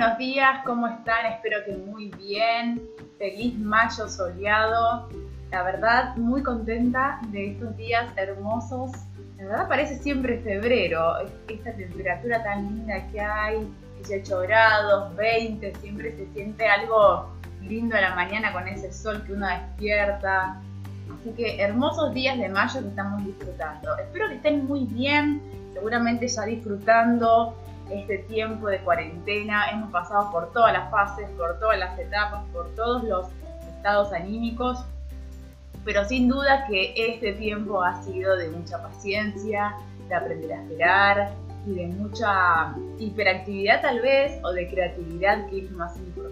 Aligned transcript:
buenos 0.00 0.16
días, 0.16 0.62
¿cómo 0.64 0.86
están? 0.86 1.26
Espero 1.26 1.58
que 1.66 1.76
muy 1.76 2.08
bien. 2.12 2.80
Feliz 3.18 3.58
mayo 3.58 4.08
soleado. 4.08 5.10
La 5.50 5.62
verdad, 5.62 6.16
muy 6.16 6.42
contenta 6.42 7.20
de 7.28 7.50
estos 7.50 7.76
días 7.76 8.10
hermosos. 8.16 8.92
La 9.36 9.44
verdad 9.44 9.68
parece 9.68 9.98
siempre 9.98 10.38
febrero, 10.38 11.18
esta 11.48 11.74
temperatura 11.74 12.42
tan 12.42 12.64
linda 12.64 13.06
que 13.12 13.20
hay, 13.20 13.70
18 13.98 14.40
grados, 14.40 15.14
20, 15.16 15.74
siempre 15.82 16.16
se 16.16 16.32
siente 16.32 16.66
algo 16.66 17.28
lindo 17.60 17.94
a 17.94 18.00
la 18.00 18.14
mañana 18.14 18.54
con 18.54 18.66
ese 18.68 18.90
sol 18.94 19.22
que 19.26 19.34
uno 19.34 19.48
despierta. 19.48 20.62
Así 21.20 21.30
que 21.36 21.60
hermosos 21.60 22.14
días 22.14 22.38
de 22.38 22.48
mayo 22.48 22.80
que 22.80 22.88
estamos 22.88 23.22
disfrutando. 23.26 23.98
Espero 23.98 24.28
que 24.28 24.36
estén 24.36 24.64
muy 24.66 24.86
bien, 24.86 25.42
seguramente 25.74 26.26
ya 26.26 26.46
disfrutando 26.46 27.54
este 27.90 28.18
tiempo 28.18 28.68
de 28.68 28.78
cuarentena. 28.80 29.70
Hemos 29.70 29.90
pasado 29.90 30.30
por 30.30 30.52
todas 30.52 30.72
las 30.72 30.90
fases, 30.90 31.28
por 31.30 31.58
todas 31.58 31.78
las 31.78 31.98
etapas, 31.98 32.44
por 32.52 32.68
todos 32.74 33.04
los 33.04 33.26
estados 33.76 34.12
anímicos. 34.12 34.78
Pero 35.84 36.04
sin 36.04 36.28
duda 36.28 36.66
que 36.66 36.94
este 36.96 37.32
tiempo 37.32 37.82
ha 37.82 38.02
sido 38.02 38.36
de 38.36 38.48
mucha 38.50 38.82
paciencia, 38.82 39.74
de 40.08 40.14
aprender 40.14 40.52
a 40.52 40.62
esperar 40.62 41.30
y 41.66 41.74
de 41.74 41.86
mucha 41.88 42.74
hiperactividad 42.98 43.82
tal 43.82 44.00
vez 44.00 44.38
o 44.42 44.52
de 44.52 44.68
creatividad 44.68 45.46
que 45.48 45.64
es 45.64 45.70
más 45.72 45.96
importante. 45.96 46.29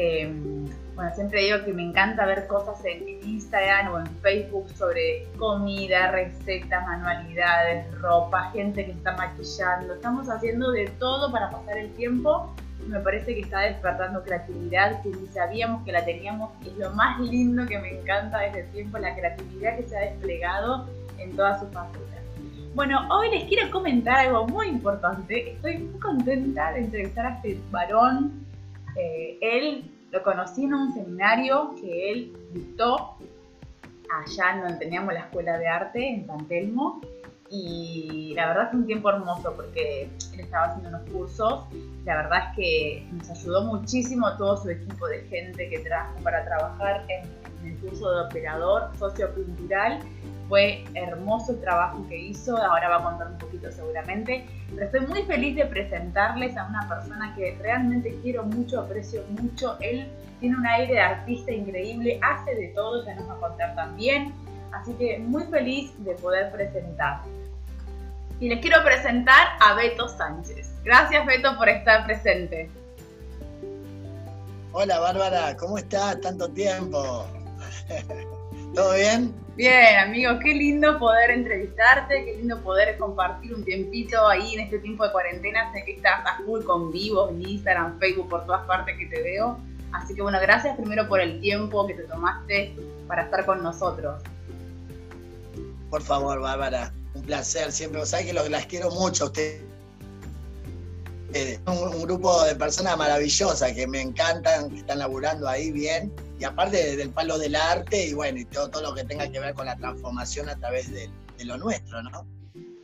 Em, 0.00 0.64
bueno, 0.94 1.12
siempre 1.12 1.42
digo 1.42 1.64
que 1.64 1.72
me 1.72 1.82
encanta 1.82 2.24
ver 2.24 2.46
cosas 2.46 2.84
en, 2.84 3.18
Instagram 3.28 3.92
o 3.92 3.98
en 3.98 4.06
Facebook 4.18 4.68
sobre 4.76 5.26
comida, 5.36 6.12
recetas, 6.12 6.86
manualidades, 6.86 7.92
ropa, 8.00 8.48
gente 8.52 8.86
que 8.86 8.92
está 8.92 9.16
maquillando. 9.16 9.94
Estamos 9.94 10.30
haciendo 10.30 10.70
de 10.70 10.86
todo 11.00 11.32
para 11.32 11.50
pasar 11.50 11.78
el 11.78 11.92
tiempo. 11.94 12.54
Me 12.86 13.00
parece 13.00 13.34
que 13.34 13.40
está 13.40 13.62
despertando 13.62 14.22
creatividad 14.22 15.02
que 15.02 15.08
ni 15.08 15.26
sabíamos 15.26 15.84
que 15.84 15.90
la 15.90 16.04
teníamos 16.04 16.52
es 16.64 16.76
lo 16.78 16.90
más 16.90 17.18
lindo 17.18 17.66
que 17.66 17.80
me 17.80 17.98
encanta 17.98 18.38
desde 18.38 18.60
el 18.60 18.68
tiempo, 18.68 18.98
la 18.98 19.16
creatividad 19.16 19.76
que 19.78 19.82
se 19.82 19.96
ha 19.96 20.00
desplegado 20.02 20.86
en 21.18 21.34
todas 21.34 21.58
sus 21.58 21.70
facetas. 21.70 22.22
Bueno, 22.76 23.04
hoy 23.10 23.30
les 23.30 23.48
quiero 23.48 23.68
comentar 23.72 24.18
algo 24.18 24.46
muy 24.46 24.68
importante. 24.68 25.54
Estoy 25.54 25.78
muy 25.78 25.98
contenta 25.98 26.72
de 26.72 26.82
entrevistar 26.82 27.26
a 27.26 27.34
este 27.34 27.58
varón 27.72 28.47
eh, 28.98 29.38
él 29.40 29.90
lo 30.10 30.22
conocí 30.22 30.64
en 30.64 30.74
un 30.74 30.92
seminario 30.92 31.74
que 31.80 32.12
él 32.12 32.32
dictó. 32.52 33.16
Allá 34.10 34.62
donde 34.62 34.78
teníamos 34.78 35.12
la 35.12 35.20
escuela 35.20 35.58
de 35.58 35.68
arte 35.68 36.08
en 36.08 36.26
San 36.26 36.46
Telmo. 36.48 37.00
Y 37.50 38.32
la 38.34 38.48
verdad 38.48 38.70
fue 38.70 38.80
un 38.80 38.86
tiempo 38.86 39.08
hermoso 39.08 39.54
porque 39.54 40.10
él 40.34 40.40
estaba 40.40 40.66
haciendo 40.66 40.90
unos 40.90 41.10
cursos. 41.10 41.64
La 42.04 42.16
verdad 42.16 42.50
es 42.50 42.56
que 42.56 43.06
nos 43.12 43.30
ayudó 43.30 43.64
muchísimo 43.64 44.36
todo 44.36 44.56
su 44.56 44.70
equipo 44.70 45.06
de 45.08 45.20
gente 45.28 45.68
que 45.68 45.78
trajo 45.80 46.14
para 46.22 46.44
trabajar 46.44 47.04
en, 47.08 47.38
el 47.66 47.76
curso 47.78 48.10
de 48.10 48.26
operador 48.26 48.90
sociocultural 48.98 49.98
fue 50.48 50.84
hermoso 50.94 51.52
el 51.52 51.60
trabajo 51.60 52.04
que 52.08 52.16
hizo, 52.16 52.56
ahora 52.56 52.88
va 52.88 52.96
a 52.96 53.02
contar 53.02 53.28
un 53.28 53.38
poquito 53.38 53.70
seguramente, 53.70 54.46
pero 54.70 54.86
estoy 54.86 55.00
muy 55.06 55.22
feliz 55.22 55.56
de 55.56 55.66
presentarles 55.66 56.56
a 56.56 56.66
una 56.66 56.88
persona 56.88 57.34
que 57.36 57.56
realmente 57.60 58.18
quiero 58.22 58.44
mucho, 58.44 58.80
aprecio 58.80 59.22
mucho. 59.28 59.76
Él 59.80 60.08
tiene 60.40 60.56
un 60.56 60.66
aire 60.66 60.94
de 60.94 61.00
artista 61.00 61.52
increíble, 61.52 62.18
hace 62.22 62.54
de 62.54 62.68
todo, 62.68 63.04
ya 63.04 63.14
nos 63.16 63.28
va 63.28 63.34
a 63.34 63.48
contar 63.48 63.74
también. 63.74 64.34
Así 64.72 64.92
que 64.94 65.18
muy 65.18 65.44
feliz 65.44 65.92
de 66.04 66.14
poder 66.14 66.50
presentar. 66.52 67.20
Y 68.40 68.48
les 68.48 68.60
quiero 68.60 68.82
presentar 68.84 69.48
a 69.60 69.74
Beto 69.74 70.08
Sánchez. 70.08 70.72
Gracias 70.84 71.26
Beto 71.26 71.56
por 71.58 71.68
estar 71.68 72.06
presente. 72.06 72.70
Hola 74.72 74.98
Bárbara, 75.00 75.56
¿cómo 75.56 75.76
estás? 75.76 76.20
Tanto 76.20 76.48
tiempo. 76.50 77.26
¿Todo 78.74 78.94
bien? 78.94 79.47
Bien, 79.58 79.98
amigo, 79.98 80.38
qué 80.38 80.54
lindo 80.54 81.00
poder 81.00 81.32
entrevistarte, 81.32 82.24
qué 82.24 82.36
lindo 82.36 82.62
poder 82.62 82.96
compartir 82.96 83.52
un 83.52 83.64
tiempito 83.64 84.28
ahí 84.28 84.54
en 84.54 84.60
este 84.60 84.78
tiempo 84.78 85.02
de 85.02 85.10
cuarentena. 85.10 85.72
Sé 85.72 85.84
que 85.84 85.96
estás 85.96 86.24
a 86.24 86.40
full 86.44 86.62
con 86.62 86.92
vivos 86.92 87.32
en 87.32 87.42
Instagram, 87.42 87.98
Facebook, 87.98 88.28
por 88.28 88.46
todas 88.46 88.64
partes 88.68 88.96
que 88.96 89.06
te 89.06 89.20
veo. 89.20 89.58
Así 89.90 90.14
que 90.14 90.22
bueno, 90.22 90.38
gracias 90.40 90.76
primero 90.76 91.08
por 91.08 91.20
el 91.20 91.40
tiempo 91.40 91.84
que 91.88 91.94
te 91.94 92.04
tomaste 92.04 92.76
para 93.08 93.22
estar 93.22 93.44
con 93.46 93.60
nosotros. 93.64 94.22
Por 95.90 96.02
favor, 96.02 96.38
Bárbara, 96.38 96.92
un 97.14 97.22
placer 97.22 97.72
siempre. 97.72 97.98
Vos 97.98 98.10
sabés 98.10 98.26
que 98.26 98.34
las 98.34 98.66
quiero 98.66 98.92
mucho 98.92 99.24
a 99.24 99.26
ustedes. 99.26 99.60
Un, 101.66 101.96
un 101.96 102.02
grupo 102.02 102.44
de 102.44 102.54
personas 102.54 102.96
maravillosas 102.96 103.72
que 103.72 103.88
me 103.88 104.02
encantan, 104.02 104.70
que 104.70 104.76
están 104.76 105.00
laburando 105.00 105.48
ahí 105.48 105.72
bien 105.72 106.12
y 106.38 106.44
aparte 106.44 106.96
del 106.96 107.10
palo 107.10 107.38
del 107.38 107.56
arte 107.56 108.06
y 108.06 108.14
bueno, 108.14 108.38
y 108.38 108.44
todo, 108.44 108.70
todo 108.70 108.82
lo 108.82 108.94
que 108.94 109.04
tenga 109.04 109.30
que 109.30 109.40
ver 109.40 109.54
con 109.54 109.66
la 109.66 109.76
transformación 109.76 110.48
a 110.48 110.56
través 110.56 110.90
de, 110.92 111.10
lo 111.44 111.56
nuestro, 111.56 112.02
¿no? 112.02 112.26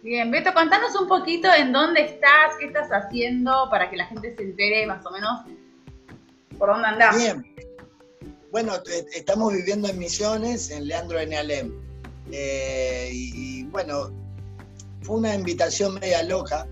Bien, 0.03 0.31
Beto, 0.31 0.53
contanos 0.55 0.95
un 1.01 1.09
poquito 1.09 1.49
en 1.53 1.73
dónde 1.73 2.03
estás, 2.03 2.57
qué 2.61 2.67
estás 2.67 2.89
haciendo 2.91 3.69
para 3.71 3.91
que 3.91 3.97
la 3.97 4.07
gente 4.07 4.35
se 4.37 4.43
entere 4.43 4.87
más 4.87 5.05
o 5.07 5.11
menos 5.11 5.41
por 6.59 6.69
dónde 6.69 6.89
andás. 6.89 7.17
Bien. 7.17 7.55
Bueno, 8.53 8.75
estamos 9.13 9.53
viviendo 9.53 9.89
en 9.89 9.99
Misiones, 9.99 10.71
en 10.71 10.87
Leandro 10.87 11.19
N. 11.19 11.37
Alem. 11.37 11.73
Eh, 12.31 13.11
y, 13.13 13.33
y, 13.35 13.65
bueno, 13.65 14.13
fue 15.03 15.17
una 15.17 15.35
invitación 15.35 15.95
media 15.95 16.23
loca, 16.23 16.69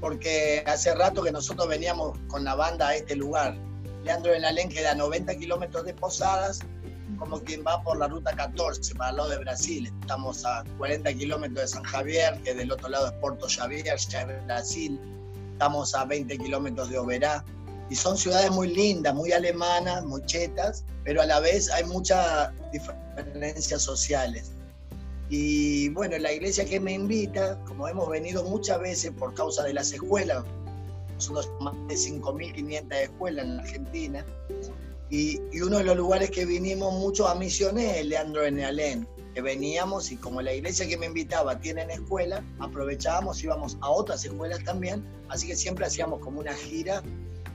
porque 0.00 0.62
hace 0.66 0.94
rato 0.94 1.22
que 1.22 1.32
nosotros 1.32 1.68
veníamos 1.68 2.18
con 2.28 2.44
la 2.44 2.54
banda 2.54 2.88
a 2.88 2.96
este 2.96 3.16
lugar, 3.16 3.56
Leandro 4.04 4.32
Alén 4.32 4.68
queda 4.68 4.92
a 4.92 4.94
90 4.94 5.36
kilómetros 5.36 5.84
de 5.84 5.94
Posadas, 5.94 6.60
como 7.18 7.40
quien 7.40 7.62
va 7.66 7.82
por 7.82 7.98
la 7.98 8.08
ruta 8.08 8.34
14 8.34 8.94
para 8.94 9.10
el 9.10 9.16
lado 9.16 9.28
de 9.30 9.38
Brasil. 9.38 9.92
Estamos 10.00 10.44
a 10.44 10.64
40 10.78 11.12
kilómetros 11.14 11.60
de 11.60 11.68
San 11.68 11.82
Javier, 11.82 12.40
que 12.42 12.54
del 12.54 12.72
otro 12.72 12.88
lado 12.88 13.08
es 13.08 13.12
Porto 13.14 13.46
Xavier, 13.48 13.84
ya 13.84 14.22
es 14.22 14.44
Brasil. 14.46 14.98
Estamos 15.52 15.94
a 15.94 16.04
20 16.06 16.38
kilómetros 16.38 16.88
de 16.88 16.98
Oberá. 16.98 17.44
Y 17.90 17.96
son 17.96 18.16
ciudades 18.16 18.50
muy 18.52 18.68
lindas, 18.72 19.14
muy 19.14 19.32
alemanas, 19.32 20.04
muy 20.04 20.24
chetas, 20.24 20.84
pero 21.04 21.20
a 21.20 21.26
la 21.26 21.40
vez 21.40 21.70
hay 21.70 21.84
muchas 21.84 22.50
diferencias 22.72 23.82
sociales. 23.82 24.52
Y 25.28 25.90
bueno, 25.90 26.16
la 26.18 26.32
iglesia 26.32 26.64
que 26.64 26.80
me 26.80 26.92
invita, 26.92 27.58
como 27.66 27.86
hemos 27.86 28.08
venido 28.08 28.44
muchas 28.44 28.80
veces 28.80 29.12
por 29.12 29.34
causa 29.34 29.64
de 29.64 29.74
las 29.74 29.92
escuelas, 29.92 30.44
nosotros 31.28 31.50
más 31.60 31.74
de 31.88 31.94
5.500 31.94 32.94
escuelas 32.94 33.44
en 33.44 33.60
Argentina. 33.60 34.24
Y, 35.10 35.40
uno 35.60 35.78
de 35.78 35.84
los 35.84 35.96
lugares 35.96 36.30
que 36.30 36.44
vinimos 36.44 36.94
mucho 36.94 37.28
a 37.28 37.34
misiones 37.34 37.96
es 37.96 38.06
Leandro 38.06 38.42
Alén, 38.42 39.06
que 39.34 39.42
veníamos 39.42 40.12
y 40.12 40.16
como 40.16 40.40
la 40.40 40.54
iglesia 40.54 40.86
que 40.86 40.96
me 40.96 41.06
invitaba 41.06 41.58
tienen 41.58 41.90
escuela, 41.90 42.44
aprovechábamos, 42.60 43.42
íbamos 43.42 43.76
a 43.80 43.90
otras 43.90 44.24
escuelas 44.24 44.62
también, 44.64 45.04
así 45.28 45.48
que 45.48 45.56
siempre 45.56 45.86
hacíamos 45.86 46.20
como 46.20 46.40
una 46.40 46.54
gira 46.54 47.02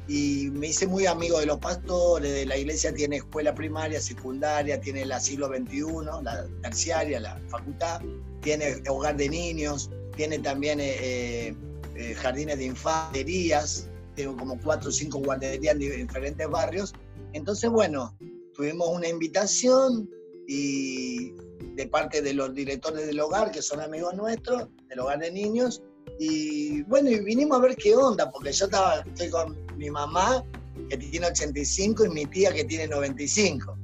y 0.07 0.49
me 0.51 0.67
hice 0.67 0.85
muy 0.85 1.05
amigo 1.05 1.39
de 1.39 1.47
los 1.47 1.57
pastores, 1.57 2.31
de 2.31 2.45
la 2.45 2.57
iglesia 2.57 2.93
tiene 2.93 3.17
escuela 3.17 3.55
primaria, 3.55 3.99
secundaria, 3.99 4.79
tiene 4.79 5.01
el 5.03 5.11
asilo 5.11 5.49
21, 5.49 6.21
la 6.21 6.45
terciaria, 6.61 7.19
la 7.19 7.41
facultad, 7.47 8.01
tiene 8.41 8.83
hogar 8.87 9.17
de 9.17 9.29
niños, 9.29 9.89
tiene 10.15 10.39
también 10.39 10.79
eh, 10.81 11.55
eh, 11.95 12.13
jardines 12.13 12.57
de 12.57 12.65
infanterías, 12.65 13.89
tengo 14.15 14.35
como 14.35 14.59
cuatro 14.59 14.89
o 14.89 14.91
cinco 14.91 15.19
guarderías 15.19 15.75
en 15.75 15.79
diferentes 15.79 16.47
barrios. 16.49 16.93
Entonces, 17.33 17.69
bueno, 17.69 18.17
tuvimos 18.53 18.89
una 18.89 19.07
invitación 19.07 20.09
y 20.47 21.33
de 21.75 21.87
parte 21.87 22.21
de 22.21 22.33
los 22.33 22.53
directores 22.53 23.05
del 23.05 23.19
hogar, 23.19 23.51
que 23.51 23.61
son 23.61 23.81
amigos 23.81 24.13
nuestros, 24.15 24.67
del 24.89 24.99
hogar 24.99 25.19
de 25.19 25.31
niños, 25.31 25.81
y 26.19 26.81
bueno, 26.83 27.09
y 27.09 27.19
vinimos 27.19 27.57
a 27.57 27.61
ver 27.61 27.75
qué 27.75 27.95
onda, 27.95 28.31
porque 28.31 28.51
yo 28.51 28.65
estaba, 28.65 29.01
estoy 29.01 29.29
con 29.29 29.57
mi 29.77 29.89
mamá, 29.89 30.43
que 30.89 30.97
tiene 30.97 31.27
85, 31.27 32.05
y 32.05 32.09
mi 32.09 32.25
tía, 32.25 32.53
que 32.53 32.63
tiene 32.63 32.87
95. 32.87 33.77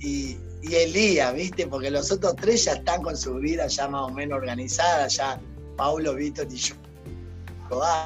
Y, 0.00 0.36
y 0.62 0.74
Elías, 0.74 1.34
¿viste? 1.34 1.66
Porque 1.66 1.90
los 1.90 2.10
otros 2.10 2.36
tres 2.36 2.64
ya 2.64 2.72
están 2.72 3.02
con 3.02 3.16
su 3.16 3.34
vida 3.34 3.66
ya 3.68 3.88
más 3.88 4.02
o 4.02 4.10
menos 4.10 4.38
organizada, 4.38 5.06
ya 5.08 5.40
Paulo, 5.76 6.14
Víctor 6.14 6.48
y 6.50 6.56
yo 6.56 6.74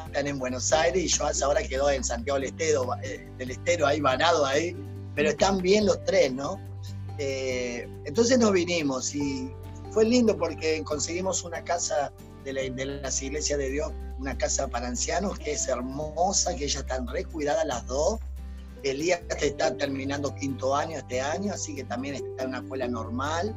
están 0.07 0.27
en 0.27 0.39
Buenos 0.39 0.73
Aires 0.73 1.03
y 1.03 1.09
Joás 1.09 1.43
ahora 1.43 1.63
quedó 1.63 1.91
en 1.91 2.03
Santiago 2.03 2.39
del 2.39 2.49
Estero, 2.49 2.89
eh, 3.03 3.29
del 3.39 3.51
Estero 3.53 3.87
ahí 3.87 4.01
vanado 4.01 4.45
ahí, 4.45 4.77
pero 5.15 5.31
están 5.31 5.59
bien 5.59 5.87
los 5.87 6.03
tres, 6.05 6.33
¿no? 6.33 6.61
Eh, 7.19 7.87
entonces 8.05 8.39
nos 8.39 8.53
vinimos 8.53 9.15
y 9.15 9.51
fue 9.93 10.05
lindo 10.05 10.37
porque 10.37 10.83
conseguimos 10.85 11.45
una 11.45 11.63
casa 11.63 12.13
de, 12.45 12.53
las 13.03 13.23
iglesias 13.23 13.59
de 13.59 13.71
Dios, 13.71 13.93
una 14.19 14.37
casa 14.37 14.67
para 14.67 14.89
ancianos 14.89 15.39
que 15.39 15.53
es 15.53 15.69
hermosa, 15.69 16.57
que 16.57 16.65
ellas 16.65 16.83
están 16.83 17.07
recuidadas 17.07 17.67
las 17.67 17.87
dos. 17.87 18.19
Elías 18.83 19.21
está 19.41 19.77
terminando 19.77 20.35
quinto 20.35 20.75
año 20.75 20.99
este 20.99 21.21
año, 21.21 21.53
así 21.53 21.77
que 21.77 21.85
también 21.85 22.17
está 22.17 22.43
en 22.43 22.49
una 22.49 22.59
escuela 22.59 22.89
normal. 22.89 23.55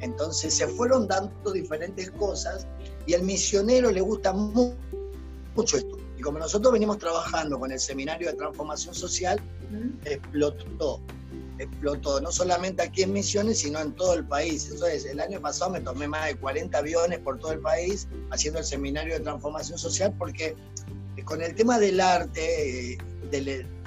Entonces 0.00 0.52
se 0.54 0.66
fueron 0.66 1.06
dando 1.06 1.52
diferentes 1.52 2.10
cosas 2.12 2.66
y 3.06 3.14
al 3.14 3.22
misionero 3.22 3.92
le 3.92 4.00
gusta 4.00 4.32
mucho 4.32 5.03
mucho 5.54 5.76
esto. 5.76 5.96
Y 6.18 6.22
como 6.22 6.38
nosotros 6.38 6.72
venimos 6.72 6.98
trabajando 6.98 7.58
con 7.58 7.72
el 7.72 7.80
Seminario 7.80 8.28
de 8.28 8.34
Transformación 8.34 8.94
Social, 8.94 9.40
explotó, 10.04 11.00
explotó, 11.58 12.20
no 12.20 12.30
solamente 12.30 12.82
aquí 12.82 13.02
en 13.02 13.12
Misiones, 13.12 13.58
sino 13.58 13.80
en 13.80 13.92
todo 13.92 14.14
el 14.14 14.24
país. 14.24 14.68
Entonces, 14.70 15.04
el 15.04 15.20
año 15.20 15.40
pasado 15.40 15.70
me 15.70 15.80
tomé 15.80 16.08
más 16.08 16.26
de 16.26 16.36
40 16.36 16.76
aviones 16.78 17.18
por 17.20 17.38
todo 17.38 17.52
el 17.52 17.60
país 17.60 18.08
haciendo 18.30 18.60
el 18.60 18.64
Seminario 18.64 19.14
de 19.14 19.20
Transformación 19.20 19.78
Social 19.78 20.14
porque 20.18 20.56
eh, 21.16 21.24
con 21.24 21.42
el 21.42 21.54
tema 21.54 21.78
del 21.78 22.00
arte 22.00 22.92
eh, 22.92 22.98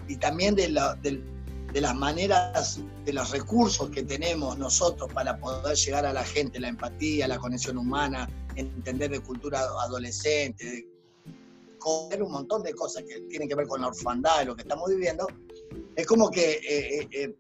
y 0.08 0.16
también 0.18 0.56
de, 0.56 0.68
de 1.74 1.82
las 1.82 1.96
maneras, 1.96 2.80
de 3.06 3.14
los 3.14 3.32
recursos 3.32 3.90
que 3.90 4.04
tenemos 4.04 4.58
nosotros 4.58 5.12
para 5.14 5.38
poder 5.38 5.76
llegar 5.78 6.06
a 6.06 6.14
la 6.14 6.24
gente, 6.24 6.60
la 6.60 6.70
empatía, 6.70 7.28
la 7.28 7.38
conexión 7.38 7.78
humana, 7.78 8.30
entender 8.56 9.12
de 9.12 9.20
cultura 9.20 9.60
adolescente, 9.60 10.88
ver 12.10 12.22
un 12.22 12.32
montón 12.32 12.64
de 12.64 12.74
cosas 12.74 13.04
que 13.04 13.22
tienen 13.22 13.48
que 13.48 13.56
ver 13.56 13.68
con 13.68 13.82
la 13.82 13.88
orfandad, 13.88 14.46
lo 14.46 14.56
que 14.56 14.64
estamos 14.64 14.90
viviendo, 14.90 15.28
es 15.96 16.06
como 16.06 16.30
que 16.30 16.54
eh, 16.54 17.00
eh, 17.02 17.08
eh, 17.12 17.36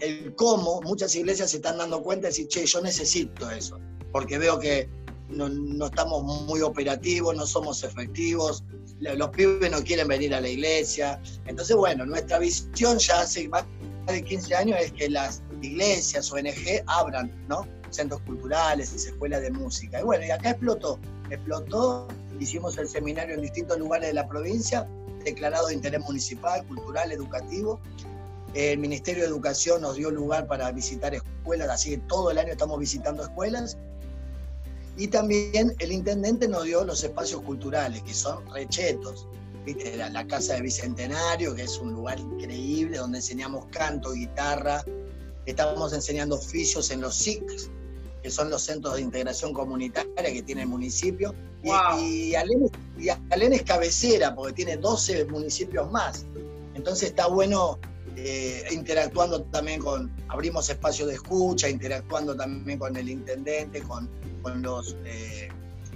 el 0.00 0.34
cómo 0.34 0.80
muchas 0.82 1.14
iglesias 1.14 1.50
se 1.50 1.58
están 1.58 1.78
dando 1.78 2.02
cuenta 2.02 2.22
de 2.22 2.28
decir, 2.28 2.48
che, 2.48 2.66
yo 2.66 2.80
necesito 2.80 3.50
eso, 3.50 3.78
porque 4.12 4.38
veo 4.38 4.58
que 4.58 4.88
no, 5.28 5.48
no 5.48 5.86
estamos 5.86 6.22
muy 6.46 6.60
operativos, 6.62 7.36
no 7.36 7.46
somos 7.46 7.84
efectivos, 7.84 8.64
los 9.00 9.30
pibes 9.30 9.70
no 9.70 9.82
quieren 9.82 10.08
venir 10.08 10.34
a 10.34 10.40
la 10.40 10.48
iglesia. 10.48 11.20
Entonces, 11.46 11.76
bueno, 11.76 12.04
nuestra 12.04 12.38
visión 12.38 12.98
ya 12.98 13.20
hace 13.20 13.48
más 13.48 13.64
de 14.06 14.22
15 14.22 14.54
años 14.54 14.78
es 14.80 14.92
que 14.92 15.08
las 15.08 15.42
iglesias, 15.62 16.30
ONG, 16.32 16.82
abran, 16.86 17.32
¿no? 17.48 17.66
Centros 17.90 18.20
culturales, 18.22 18.92
escuelas 18.92 19.42
de 19.42 19.50
música. 19.50 20.00
Y 20.00 20.04
bueno, 20.04 20.24
y 20.26 20.30
acá 20.30 20.50
explotó, 20.50 20.98
explotó 21.30 22.08
hicimos 22.40 22.76
el 22.78 22.88
seminario 22.88 23.34
en 23.34 23.42
distintos 23.42 23.78
lugares 23.78 24.08
de 24.08 24.14
la 24.14 24.26
provincia, 24.26 24.88
declarado 25.24 25.68
de 25.68 25.74
interés 25.74 26.00
municipal, 26.00 26.66
cultural, 26.66 27.12
educativo. 27.12 27.80
El 28.54 28.78
Ministerio 28.78 29.22
de 29.22 29.28
Educación 29.28 29.82
nos 29.82 29.96
dio 29.96 30.10
lugar 30.10 30.46
para 30.48 30.72
visitar 30.72 31.14
escuelas, 31.14 31.68
así 31.68 31.90
que 31.90 31.98
todo 31.98 32.30
el 32.30 32.38
año 32.38 32.52
estamos 32.52 32.78
visitando 32.80 33.22
escuelas. 33.22 33.76
Y 34.96 35.08
también 35.08 35.74
el 35.78 35.92
intendente 35.92 36.48
nos 36.48 36.64
dio 36.64 36.84
los 36.84 37.04
espacios 37.04 37.42
culturales, 37.42 38.02
que 38.02 38.12
son 38.12 38.44
rechetos. 38.52 39.28
¿Viste? 39.64 39.96
La, 39.96 40.08
la, 40.08 40.26
Casa 40.26 40.54
de 40.54 40.62
Bicentenario, 40.62 41.54
que 41.54 41.62
es 41.62 41.78
un 41.78 41.92
lugar 41.92 42.18
increíble 42.18 42.96
donde 42.96 43.18
enseñamos 43.18 43.66
canto, 43.70 44.12
guitarra. 44.12 44.82
Estamos 45.46 45.92
enseñando 45.92 46.36
oficios 46.36 46.90
en 46.90 47.02
los 47.02 47.14
SICs, 47.14 47.70
que 48.22 48.30
son 48.30 48.50
los 48.50 48.62
centros 48.62 48.94
de 48.96 49.02
integración 49.02 49.52
comunitaria 49.52 50.32
que 50.32 50.42
tiene 50.42 50.62
el 50.62 50.68
municipio. 50.68 51.34
Y, 51.98 52.34
Alén, 52.34 53.52
es 53.52 53.62
cabecera, 53.62 54.34
porque 54.34 54.52
tiene 54.52 54.76
12 54.76 55.26
municipios 55.26 55.90
más. 55.90 56.24
Entonces 56.74 57.10
está 57.10 57.26
bueno 57.26 57.78
eh, 58.16 58.64
interactuando 58.70 59.42
también 59.44 59.80
con, 59.80 60.10
abrimos 60.28 60.68
espacios 60.68 61.08
de 61.08 61.14
escucha, 61.14 61.68
interactuando 61.68 62.36
también 62.36 62.78
con 62.78 62.96
el 62.96 63.08
intendente, 63.08 63.82
con, 63.82 64.08
con 64.42 64.62
los, 64.62 64.96
eh, 65.04 65.48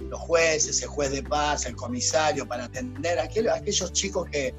los 0.09 0.19
jueces, 0.19 0.81
el 0.81 0.89
juez 0.89 1.11
de 1.11 1.23
paz, 1.23 1.65
el 1.65 1.75
comisario, 1.75 2.47
para 2.47 2.65
atender 2.65 3.19
a 3.19 3.23
aquellos, 3.23 3.91
chicos 3.93 4.27
que, 4.31 4.53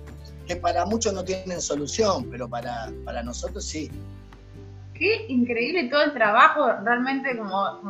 que 0.47 0.57
para 0.57 0.87
muchos 0.87 1.13
no 1.13 1.25
tienen 1.25 1.61
solución, 1.61 2.29
pero 2.31 2.49
para, 2.49 2.93
para 3.05 3.23
nosotros 3.23 3.65
sí. 3.65 3.91
Qué 4.99 5.27
increíble 5.29 5.85
todo 5.85 6.03
el 6.03 6.13
trabajo, 6.13 6.67
realmente 6.83 7.37
como, 7.37 7.81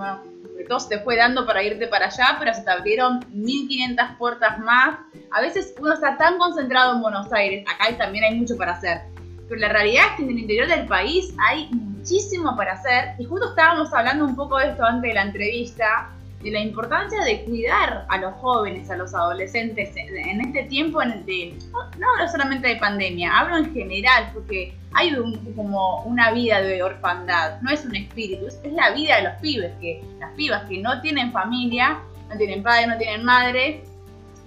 que 0.56 0.64
todo 0.64 0.80
se 0.80 0.96
te 0.96 1.04
fue 1.04 1.16
dando 1.16 1.46
para 1.46 1.62
irte 1.62 1.86
para 1.86 2.06
allá, 2.06 2.36
pero 2.38 2.52
se 2.52 2.62
te 2.62 2.70
abrieron 2.70 3.20
1500 3.32 4.16
puertas 4.18 4.58
más. 4.58 4.98
A 5.30 5.40
veces 5.40 5.74
uno 5.78 5.92
está 5.92 6.16
tan 6.16 6.38
concentrado 6.38 6.96
en 6.96 7.02
Buenos 7.02 7.32
Aires, 7.32 7.64
acá 7.68 7.96
también 7.96 8.24
hay 8.24 8.38
mucho 8.38 8.56
para 8.56 8.72
hacer, 8.72 9.02
pero 9.48 9.60
la 9.60 9.68
realidad 9.68 10.04
es 10.10 10.16
que 10.16 10.22
en 10.22 10.30
el 10.30 10.38
interior 10.40 10.66
del 10.66 10.86
país 10.86 11.32
hay 11.48 11.68
muchísimo 11.70 12.56
para 12.56 12.72
hacer 12.72 13.14
y 13.18 13.24
justo 13.24 13.50
estábamos 13.50 13.92
hablando 13.92 14.24
un 14.24 14.34
poco 14.34 14.58
de 14.58 14.70
esto 14.70 14.84
antes 14.84 15.08
de 15.08 15.14
la 15.14 15.22
entrevista, 15.22 16.10
de 16.42 16.50
la 16.50 16.60
importancia 16.60 17.24
de 17.24 17.44
cuidar 17.44 18.06
a 18.08 18.18
los 18.18 18.34
jóvenes, 18.34 18.90
a 18.90 18.96
los 18.96 19.14
adolescentes 19.14 19.96
en 19.96 20.40
este 20.40 20.64
tiempo 20.64 21.00
de, 21.00 21.58
no, 21.72 22.06
hablo 22.14 22.28
solamente 22.30 22.68
de 22.68 22.76
pandemia, 22.76 23.38
hablo 23.38 23.56
en 23.56 23.72
general, 23.72 24.30
porque 24.34 24.74
hay 24.92 25.14
como 25.54 26.02
una 26.02 26.30
vida 26.32 26.60
de 26.60 26.82
orfandad, 26.82 27.60
no 27.62 27.70
es 27.70 27.84
un 27.84 27.96
espíritu, 27.96 28.46
es, 28.46 28.60
la 28.72 28.90
vida 28.90 29.16
de 29.16 29.22
los 29.24 29.32
pibes, 29.40 29.72
que 29.80 30.02
las 30.20 30.32
pibas 30.34 30.64
que 30.68 30.78
no 30.78 31.00
tienen 31.00 31.32
familia, 31.32 31.98
no 32.28 32.36
tienen 32.36 32.62
padre, 32.62 32.86
no 32.86 32.98
tienen 32.98 33.24
madre, 33.24 33.82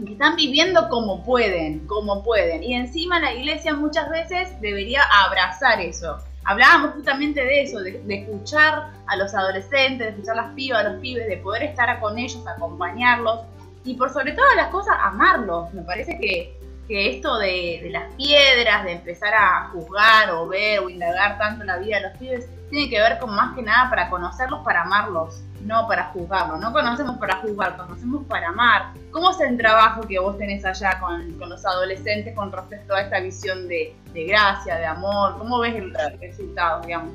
que 0.05 0.13
están 0.13 0.35
viviendo 0.35 0.87
como 0.89 1.23
pueden, 1.23 1.85
como 1.87 2.23
pueden. 2.23 2.63
Y 2.63 2.73
encima 2.75 3.19
la 3.19 3.33
iglesia 3.33 3.73
muchas 3.73 4.09
veces 4.09 4.59
debería 4.61 5.01
abrazar 5.25 5.81
eso 5.81 6.17
hablábamos 6.49 6.95
justamente 6.95 7.45
de 7.45 7.61
eso, 7.61 7.79
de, 7.79 8.01
escuchar 8.09 8.89
a 9.05 9.15
los 9.17 9.35
adolescentes, 9.35 9.99
de 9.99 10.09
escuchar 10.09 10.39
a 10.39 10.41
las 10.41 10.53
pibas, 10.55 10.83
a 10.83 10.89
los 10.89 10.99
pibes, 10.99 11.27
de 11.27 11.37
poder 11.37 11.61
estar 11.61 11.99
con 11.99 12.17
ellos, 12.17 12.41
acompañarlos 12.47 13.41
y 13.85 13.93
por 13.93 14.11
sobre 14.11 14.31
todas 14.31 14.55
las 14.55 14.69
cosas 14.69 14.95
amarlos. 14.99 15.71
Me 15.75 15.83
parece 15.83 16.17
que, 16.17 16.57
esto 16.89 17.37
de, 17.37 17.81
de, 17.83 17.91
las 17.91 18.11
piedras, 18.15 18.83
de 18.83 18.93
empezar 18.93 19.31
a 19.35 19.69
juzgar 19.71 20.31
o 20.31 20.47
ver 20.47 20.79
o 20.79 20.89
indagar 20.89 21.37
tanto 21.37 21.63
la 21.65 21.77
vida 21.77 21.97
de 21.97 22.09
los 22.09 22.17
pibes, 22.17 22.49
tiene 22.71 22.89
que 22.89 22.99
ver 22.99 23.19
con 23.19 23.35
más 23.35 23.55
que 23.55 23.61
nada 23.61 23.87
para 23.91 24.09
conocerlos, 24.09 24.61
para 24.63 24.81
amarlos 24.81 25.43
no 25.61 25.87
para 25.87 26.11
juzgarlo, 26.11 26.57
no 26.57 26.71
conocemos 26.71 27.17
para 27.17 27.37
juzgar, 27.37 27.77
conocemos 27.77 28.25
para 28.27 28.49
amar. 28.49 28.93
¿Cómo 29.11 29.31
es 29.31 29.39
el 29.41 29.57
trabajo 29.57 30.01
que 30.01 30.19
vos 30.19 30.37
tenés 30.37 30.63
allá 30.65 30.99
con, 30.99 31.37
los 31.37 31.65
adolescentes 31.65 32.35
con 32.35 32.51
respecto 32.51 32.93
a 32.93 33.01
esta 33.01 33.19
visión 33.19 33.67
de, 33.67 33.95
gracia, 34.13 34.77
de 34.77 34.85
amor? 34.85 35.37
¿Cómo 35.37 35.59
ves 35.59 35.75
el, 35.75 35.93
resultado, 36.19 36.81
digamos? 36.85 37.13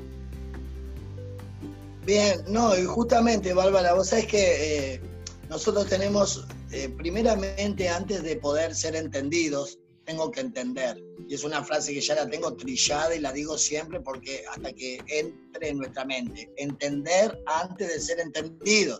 Bien, 2.05 2.41
no, 2.47 2.77
y 2.77 2.85
justamente, 2.85 3.53
Bárbara, 3.53 3.93
vos 3.93 4.09
sabés 4.09 4.27
que 4.27 4.93
eh, 4.93 5.01
nosotros 5.49 5.87
tenemos, 5.87 6.47
eh, 6.71 6.89
primeramente, 6.97 7.89
antes 7.89 8.21
de 8.21 8.35
poder 8.35 8.75
ser 8.75 8.95
entendidos, 8.95 9.79
tengo 10.05 10.31
que 10.31 10.39
entender. 10.39 11.03
Y 11.27 11.33
es 11.33 11.43
una 11.43 11.63
frase 11.63 11.93
que 11.93 12.01
ya 12.01 12.15
la 12.15 12.29
tengo 12.29 12.53
trillada 12.55 13.15
y 13.15 13.19
la 13.19 13.33
digo 13.33 13.57
siempre 13.57 13.99
porque 13.99 14.43
hasta 14.49 14.71
que 14.71 14.99
entre 15.07 15.69
en 15.69 15.77
nuestra 15.79 16.05
mente, 16.05 16.51
entender 16.57 17.41
antes 17.47 17.87
de 17.87 17.99
ser 17.99 18.19
entendido. 18.19 18.99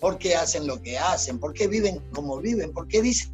¿Por 0.00 0.18
qué 0.18 0.34
hacen 0.34 0.66
lo 0.66 0.80
que 0.80 0.98
hacen? 0.98 1.38
¿Por 1.38 1.52
qué 1.52 1.68
viven 1.68 2.00
como 2.12 2.38
viven? 2.38 2.72
¿Por 2.72 2.88
qué 2.88 3.02
dicen 3.02 3.32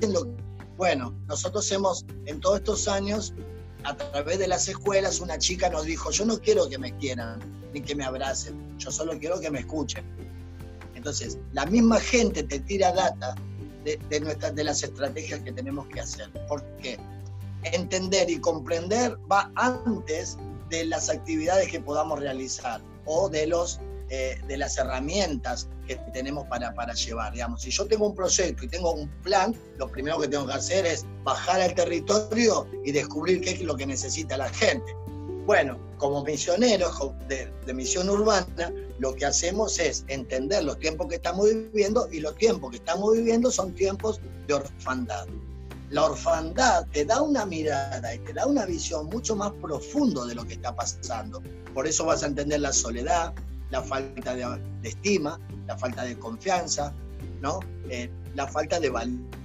lo 0.00 0.24
que... 0.24 0.42
Bueno, 0.76 1.14
nosotros 1.26 1.70
hemos, 1.72 2.06
en 2.26 2.40
todos 2.40 2.58
estos 2.58 2.88
años, 2.88 3.34
a 3.82 3.96
través 3.96 4.38
de 4.38 4.46
las 4.48 4.68
escuelas, 4.68 5.20
una 5.20 5.36
chica 5.36 5.68
nos 5.68 5.84
dijo, 5.84 6.10
yo 6.10 6.24
no 6.24 6.38
quiero 6.38 6.68
que 6.68 6.78
me 6.78 6.96
quieran 6.96 7.40
ni 7.74 7.82
que 7.82 7.94
me 7.94 8.04
abracen, 8.04 8.78
yo 8.78 8.90
solo 8.90 9.18
quiero 9.18 9.40
que 9.40 9.50
me 9.50 9.60
escuchen. 9.60 10.04
Entonces, 10.94 11.38
la 11.52 11.66
misma 11.66 12.00
gente 12.00 12.42
te 12.44 12.60
tira 12.60 12.92
data 12.92 13.34
de, 13.84 14.20
nuestras, 14.20 14.54
de 14.54 14.64
las 14.64 14.82
estrategias 14.82 15.40
que 15.40 15.52
tenemos 15.52 15.86
que 15.88 16.00
hacer. 16.00 16.30
Porque 16.48 16.98
entender 17.62 18.30
y 18.30 18.38
comprender 18.38 19.16
va 19.30 19.50
antes 19.56 20.38
de 20.68 20.84
las 20.86 21.10
actividades 21.10 21.68
que 21.68 21.80
podamos 21.80 22.18
realizar 22.20 22.80
o 23.04 23.28
de, 23.28 23.46
los, 23.46 23.80
eh, 24.08 24.40
de 24.46 24.56
las 24.56 24.78
herramientas 24.78 25.68
que 25.86 25.96
tenemos 26.12 26.46
para, 26.46 26.72
para 26.74 26.94
llevar. 26.94 27.32
Digamos, 27.32 27.62
si 27.62 27.70
yo 27.70 27.86
tengo 27.86 28.06
un 28.06 28.14
proyecto 28.14 28.64
y 28.64 28.68
tengo 28.68 28.92
un 28.92 29.08
plan, 29.22 29.54
lo 29.78 29.88
primero 29.88 30.18
que 30.20 30.28
tengo 30.28 30.46
que 30.46 30.52
hacer 30.52 30.86
es 30.86 31.04
bajar 31.24 31.60
al 31.60 31.74
territorio 31.74 32.66
y 32.84 32.92
descubrir 32.92 33.40
qué 33.40 33.50
es 33.50 33.62
lo 33.62 33.76
que 33.76 33.86
necesita 33.86 34.36
la 34.36 34.48
gente. 34.50 34.94
Bueno, 35.46 35.78
como 35.98 36.22
misioneros 36.22 36.92
de, 37.28 37.74
misión 37.74 38.08
urbana, 38.08 38.72
lo 38.98 39.14
que 39.14 39.26
hacemos 39.26 39.78
es 39.78 40.04
entender 40.08 40.64
los 40.64 40.78
tiempos 40.78 41.08
que 41.08 41.16
estamos 41.16 41.46
viviendo 41.46 42.08
y 42.10 42.20
los 42.20 42.36
tiempos 42.36 42.70
que 42.70 42.76
estamos 42.76 43.12
viviendo 43.14 43.50
son 43.50 43.74
tiempos 43.74 44.20
de 44.46 44.54
orfandad. 44.54 45.26
La 45.90 46.04
orfandad 46.04 46.86
te 46.92 47.04
da 47.04 47.20
una 47.20 47.46
mirada 47.46 48.14
y 48.14 48.18
te 48.20 48.32
da 48.32 48.46
una 48.46 48.64
visión 48.64 49.06
mucho 49.06 49.34
más 49.34 49.52
profundo 49.60 50.26
de 50.26 50.34
lo 50.34 50.44
que 50.44 50.54
está 50.54 50.74
pasando. 50.74 51.42
Por 51.74 51.86
eso 51.86 52.04
vas 52.04 52.22
a 52.22 52.26
entender 52.26 52.60
la 52.60 52.72
soledad, 52.72 53.34
la 53.70 53.82
falta 53.82 54.34
de, 54.34 54.46
estima, 54.82 55.40
la 55.66 55.76
falta 55.76 56.04
de 56.04 56.18
confianza, 56.18 56.92
¿no? 57.40 57.60
Eh, 57.88 58.08
la 58.34 58.46
falta 58.46 58.78
de 58.78 58.90
valor 58.90 59.39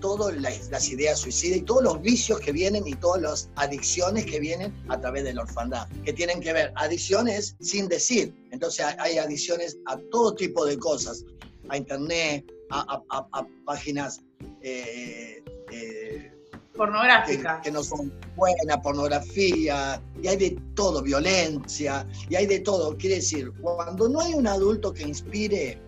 todas 0.00 0.36
las, 0.36 0.88
ideas 0.88 1.18
suicidas 1.18 1.58
y 1.58 1.62
todos 1.62 1.82
los 1.82 2.00
vicios 2.00 2.40
que 2.40 2.52
vienen 2.52 2.86
y 2.86 2.94
todas 2.94 3.20
las 3.22 3.50
adicciones 3.56 4.24
que 4.26 4.38
vienen 4.38 4.72
a 4.88 5.00
través 5.00 5.24
de 5.24 5.34
la 5.34 5.42
orfandad, 5.42 5.88
que 6.04 6.12
tienen 6.12 6.40
que 6.40 6.52
ver 6.52 6.72
adicciones 6.76 7.56
sin 7.60 7.88
decir. 7.88 8.34
Entonces 8.52 8.86
hay, 8.98 9.18
adicciones 9.18 9.78
a 9.86 9.98
todo 10.10 10.34
tipo 10.34 10.64
de 10.64 10.78
cosas, 10.78 11.24
a 11.68 11.76
internet, 11.76 12.44
a, 12.70 13.02
páginas... 13.64 14.20
Eh, 14.62 15.42
eh, 15.72 16.32
pornográficas. 16.76 17.60
Que, 17.62 17.70
no 17.70 17.82
son 17.82 18.12
buenas, 18.36 18.78
pornografía, 18.82 20.00
y 20.22 20.28
hay 20.28 20.36
de 20.36 20.58
todo, 20.74 21.02
violencia, 21.02 22.06
y 22.28 22.36
hay 22.36 22.46
de 22.46 22.60
todo. 22.60 22.96
Quiere 22.96 23.16
decir, 23.16 23.52
cuando 23.60 24.08
no 24.08 24.20
hay 24.20 24.32
un 24.34 24.46
adulto 24.46 24.92
que 24.92 25.02
inspire 25.02 25.78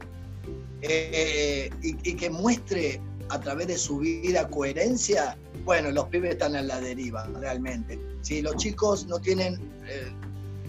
eh, 0.83 1.71
y, 1.81 2.15
que 2.15 2.29
muestre 2.29 3.01
a 3.29 3.41
través 3.41 3.67
de 3.67 3.79
su 3.79 3.99
vida 3.99 4.49
coherencia, 4.49 5.37
bueno, 5.65 5.91
los 5.91 6.07
pibes 6.07 6.33
están 6.33 6.57
en 6.57 6.69
la 6.69 6.81
deriva, 6.81 7.25
realmente. 7.41 8.01
Si 8.23 8.43
los 8.43 8.57
chicos 8.57 9.07
no 9.07 9.19
tienen 9.19 9.55
eh, 9.87 10.13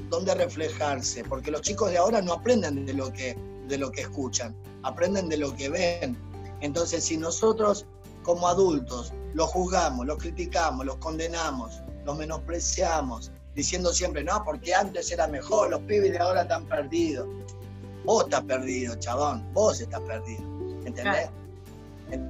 dónde 0.10 0.36
reflejarse, 0.36 1.24
porque 1.24 1.52
los 1.52 1.62
chicos 1.62 1.92
de 1.92 1.98
ahora 1.98 2.22
no 2.22 2.34
aprenden 2.34 2.86
de 2.86 2.94
lo, 2.94 3.12
que, 3.12 3.36
de 3.68 3.78
lo 3.78 3.92
que 3.92 4.02
escuchan, 4.02 4.56
aprenden 4.84 5.30
de 5.30 5.38
lo 5.38 5.56
que 5.56 5.70
ven. 5.70 6.18
Entonces, 6.62 7.04
si 7.04 7.18
nosotros 7.18 7.86
como 8.22 8.48
adultos 8.48 9.14
los 9.34 9.50
juzgamos, 9.50 10.06
los 10.06 10.18
criticamos, 10.18 10.86
los 10.86 10.98
condenamos, 10.98 11.82
los 12.06 12.18
menospreciamos, 12.18 13.32
diciendo 13.56 13.94
siempre, 13.94 14.24
no, 14.24 14.44
porque 14.44 14.74
antes 14.74 15.12
era 15.12 15.28
mejor, 15.28 15.70
los 15.70 15.82
pibes 15.82 16.12
de 16.12 16.20
ahora 16.20 16.44
están 16.44 16.66
perdidos. 16.66 17.28
Vos 18.06 18.26
estás 18.26 18.44
perdido, 18.44 18.96
chabón, 18.96 19.52
vos 19.54 19.80
estás 19.80 20.02
perdido. 20.02 20.44
¿Entendés? 20.86 21.30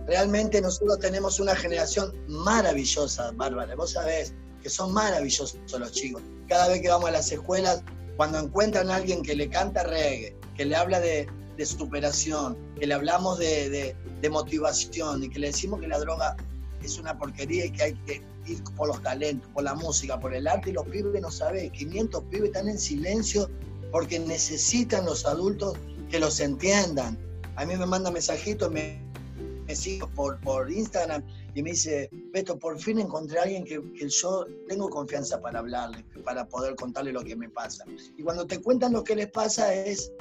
Realmente 0.07 0.61
nosotros 0.61 0.99
tenemos 0.99 1.39
una 1.39 1.55
generación 1.55 2.13
maravillosa, 2.27 3.31
Bárbara. 3.31 3.75
Vos 3.75 3.91
sabés 3.91 4.33
que 4.61 4.69
son 4.69 4.93
maravillosos 4.93 5.57
los 5.77 5.91
chicos. 5.91 6.21
Cada 6.47 6.69
vez 6.69 6.81
que 6.81 6.89
vamos 6.89 7.09
a 7.09 7.11
las 7.11 7.31
escuelas, 7.31 7.83
cuando 8.17 8.39
encuentran 8.39 8.89
a 8.89 8.95
alguien 8.95 9.21
que 9.21 9.35
le 9.35 9.49
canta 9.49 9.83
reggae, 9.83 10.35
que 10.55 10.65
le 10.65 10.75
habla 10.75 10.99
de, 10.99 11.27
superación, 11.65 12.57
que 12.79 12.87
le 12.87 12.93
hablamos 12.93 13.39
de, 13.39 13.95
motivación 14.29 15.23
y 15.23 15.29
que 15.29 15.39
le 15.39 15.47
decimos 15.47 15.81
que 15.81 15.87
la 15.87 15.99
droga 15.99 16.35
es 16.81 16.97
una 16.97 17.17
porquería 17.17 17.65
y 17.65 17.71
que 17.71 17.83
hay 17.83 17.93
que 18.05 18.21
ir 18.45 18.63
por 18.75 18.87
los 18.87 19.01
talentos, 19.01 19.49
por 19.53 19.63
la 19.63 19.73
música, 19.73 20.19
por 20.19 20.33
el 20.33 20.47
arte, 20.47 20.69
y 20.69 20.73
los 20.73 20.85
pibes 20.85 21.21
no 21.21 21.31
saben, 21.31 21.69
500 21.71 22.23
pibes 22.29 22.47
están 22.47 22.67
en 22.69 22.79
silencio 22.79 23.49
porque 23.91 24.19
necesitan 24.19 25.05
los 25.05 25.25
adultos 25.25 25.77
que 26.09 26.19
los 26.19 26.39
entiendan. 26.39 27.17
A 27.55 27.65
mí 27.65 27.75
me 27.75 27.85
manda 27.85 28.11
mensajitos, 28.11 28.71
me, 28.71 29.02
me 29.65 29.75
sigo 29.75 30.07
por, 30.09 30.39
por 30.41 30.71
Instagram 30.71 31.23
y 31.53 31.63
me 31.63 31.71
dice, 31.71 32.09
Beto, 32.31 32.57
por 32.57 32.79
fin 32.79 32.99
encontré 32.99 33.39
a 33.39 33.43
alguien 33.43 33.63
que, 33.63 33.81
que, 33.93 34.09
yo 34.09 34.45
tengo 34.67 34.89
confianza 34.89 35.39
para 35.39 35.59
hablarle, 35.59 36.03
para 36.23 36.47
poder 36.47 36.75
contarle 36.75 37.11
lo 37.11 37.23
que 37.23 37.35
me 37.35 37.49
pasa. 37.49 37.85
Y 38.17 38.23
cuando 38.23 38.45
te 38.45 38.61
cuentan 38.61 38.93
lo 38.93 39.03
que 39.03 39.15
les 39.15 39.29
pasa 39.29 39.73
es, 39.73 40.11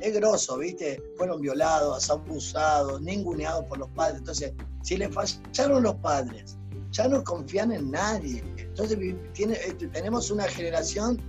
es 0.00 0.14
grosso, 0.14 0.58
¿viste? 0.58 1.02
Fueron 1.16 1.40
violados, 1.40 2.10
abusados, 2.10 3.00
ninguneados 3.00 3.64
por 3.66 3.78
los 3.78 3.88
padres. 3.90 4.18
Entonces, 4.18 4.52
si 4.82 4.96
les 4.96 5.14
fallaron 5.14 5.82
los 5.82 5.94
padres, 5.96 6.56
ya 6.90 7.08
no 7.08 7.22
confían 7.22 7.72
en 7.72 7.90
nadie. 7.90 8.42
Entonces, 8.56 8.98
tiene, 9.32 9.54
este, 9.54 9.88
tenemos 9.88 10.30
una 10.30 10.44
generación 10.44 11.20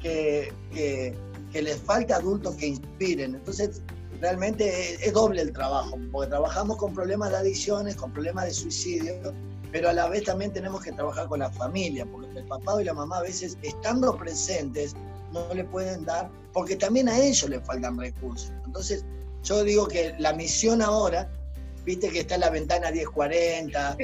que, 0.00 0.52
que, 0.72 1.14
que 1.52 1.62
les 1.62 1.76
falta 1.78 2.16
adultos 2.16 2.56
que 2.56 2.66
inspiren. 2.66 3.36
Entonces, 3.36 3.82
realmente 4.20 4.94
es, 5.04 5.12
doble 5.12 5.42
el 5.42 5.52
trabajo, 5.52 5.98
porque 6.12 6.30
trabajamos 6.30 6.76
con 6.76 6.94
problemas 6.94 7.30
de 7.30 7.36
adicciones, 7.36 7.96
con 7.96 8.12
problemas 8.12 8.46
de 8.46 8.50
suicidio, 8.52 9.14
pero 9.72 9.90
a 9.90 9.92
la 9.92 10.08
vez 10.08 10.24
también 10.24 10.52
tenemos 10.52 10.82
que 10.82 10.92
trabajar 10.92 11.26
con 11.26 11.40
la 11.40 11.50
familia, 11.50 12.06
porque 12.06 12.38
el 12.38 12.46
papá 12.46 12.80
y 12.80 12.84
la 12.84 12.94
mamá 12.94 13.18
a 13.18 13.22
veces 13.22 13.58
estando 13.62 14.16
presentes 14.16 14.94
no 15.32 15.52
le 15.52 15.64
pueden 15.64 16.04
dar, 16.04 16.30
porque 16.52 16.76
también 16.76 17.08
a 17.08 17.18
ellos 17.18 17.48
les 17.50 17.62
faltan 17.64 17.98
recursos. 17.98 18.52
Entonces, 18.64 19.04
yo 19.42 19.62
digo 19.64 19.86
que 19.86 20.14
la 20.18 20.32
misión 20.32 20.82
ahora, 20.82 21.30
viste 21.84 22.08
que 22.08 22.20
está 22.20 22.36
en 22.36 22.40
la 22.42 22.50
ventana 22.50 22.90
1040, 22.90 23.96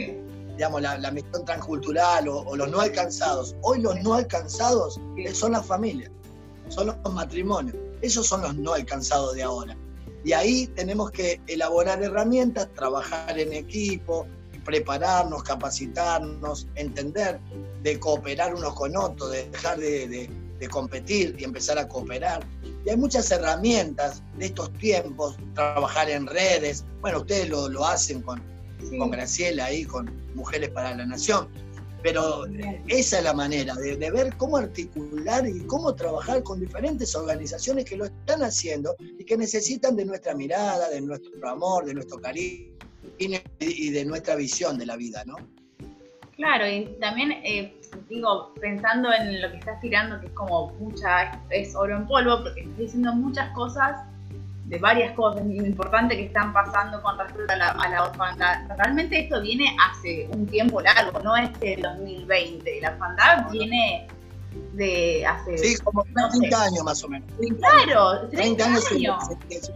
digamos, 0.57 0.83
la, 0.83 1.11
misión 1.11 1.45
transcultural 1.45 2.28
o, 2.28 2.40
o, 2.40 2.57
los 2.57 2.71
no 2.71 2.81
alcanzados. 2.81 3.57
Hoy 3.62 3.81
los 3.81 4.00
no 4.02 4.14
alcanzados 4.14 5.00
son 5.33 5.52
las 5.52 5.66
familias, 5.66 6.11
son 6.69 6.88
los 6.88 7.12
matrimonios. 7.12 7.76
Esos 8.02 8.26
son 8.26 8.42
los 8.42 8.54
no 8.57 8.75
alcanzados 8.75 9.35
de 9.35 9.42
ahora. 9.45 9.76
Y 10.25 10.33
ahí 10.33 10.67
tenemos 10.69 11.11
que 11.11 11.41
elaborar 11.47 12.02
herramientas, 12.02 12.69
trabajar 12.75 13.38
en 13.38 13.52
equipo, 13.52 14.26
prepararnos, 14.64 15.43
capacitarnos, 15.43 16.69
entender, 16.76 17.41
de 17.83 17.99
cooperar 17.99 18.55
unos 18.55 18.75
con 18.75 18.97
otros, 18.97 19.33
de 19.33 19.49
dejar 19.50 19.79
de, 19.79 20.31
competir 20.71 21.35
y 21.41 21.43
empezar 21.43 21.76
a 21.76 21.88
cooperar. 21.88 22.47
Y 22.87 22.91
hay 22.91 22.97
muchas 22.97 23.29
herramientas 23.33 24.23
de 24.38 24.47
estos 24.47 24.73
tiempos, 24.75 25.37
trabajar 25.55 26.09
en 26.09 26.25
redes. 26.25 26.85
Bueno, 27.00 27.19
ustedes 27.19 27.49
lo, 27.49 27.85
hacen 27.85 28.23
con, 28.23 28.41
con 28.97 29.11
Graciela 29.11 29.64
ahí, 29.64 29.85
con 29.85 30.09
Mujeres 30.37 30.71
para 30.71 30.95
la 30.95 31.05
Nación. 31.05 31.49
Pero 32.02 32.44
esa 32.88 33.18
es 33.18 33.25
la 33.25 33.32
manera 33.32 33.75
de, 33.75 34.11
ver 34.11 34.35
cómo 34.37 34.56
articular 34.56 35.47
y 35.47 35.61
cómo 35.66 35.94
trabajar 35.94 36.42
con 36.42 36.61
diferentes 36.61 37.14
organizaciones 37.14 37.85
que 37.85 37.97
lo 37.97 38.06
están 38.06 38.42
haciendo 38.42 38.97
y 38.99 39.25
que 39.25 39.37
necesitan 39.37 39.97
de 39.97 40.04
nuestra 40.04 40.35
mirada, 40.35 40.88
de 40.90 41.00
nuestro 41.00 41.49
amor, 41.49 41.85
de 41.85 41.94
nuestro 41.94 42.21
cariño 42.21 42.73
y 43.18 43.90
de 43.90 44.04
nuestra 44.04 44.35
visión 44.37 44.78
de 44.78 44.87
la 44.87 44.97
vida, 44.97 45.23
¿no? 45.25 45.37
Claro, 46.37 46.66
y 46.66 46.87
también, 46.99 47.30
eh, 47.30 47.73
digo, 48.09 48.52
pensando 48.61 49.12
en 49.12 49.40
lo 49.40 49.50
que 49.50 49.59
estás 49.59 49.80
tirando, 49.80 50.18
que 50.21 50.26
es 50.26 50.32
como 50.32 50.73
mucha, 50.80 51.40
es 51.50 51.76
oro 51.76 51.97
en 51.97 52.06
polvo, 52.06 52.42
porque 52.42 52.62
estás 52.62 52.78
diciendo 52.78 53.14
muchas 53.14 53.54
cosas 53.54 54.00
de 54.64 54.78
varias 54.78 55.12
cosas 55.14 55.42
importantes 55.45 56.16
que 56.16 56.25
están 56.26 56.52
pasando 56.52 57.02
con 57.02 57.19
respecto 57.19 57.52
a 57.52 57.57
la, 57.57 57.69
a 57.69 58.04
orfandad. 58.04 58.61
Realmente 58.76 59.21
esto 59.21 59.40
viene 59.40 59.76
hace 59.88 60.28
un 60.33 60.47
tiempo 60.47 60.81
largo, 60.81 61.19
no 61.21 61.37
es 61.37 61.59
del 61.61 61.83
2020. 61.83 62.81
La 62.81 62.90
orfandad 62.90 63.50
viene 63.50 64.09
de 64.75 65.26
hace... 65.26 65.59
Sí, 65.59 65.76
como 65.83 66.04
30 66.04 66.62
años 66.62 66.85
más 66.85 67.02
o 67.04 67.09
menos. 67.09 67.28
Claro, 67.59 68.28
30, 68.28 68.64
años. 68.64 68.85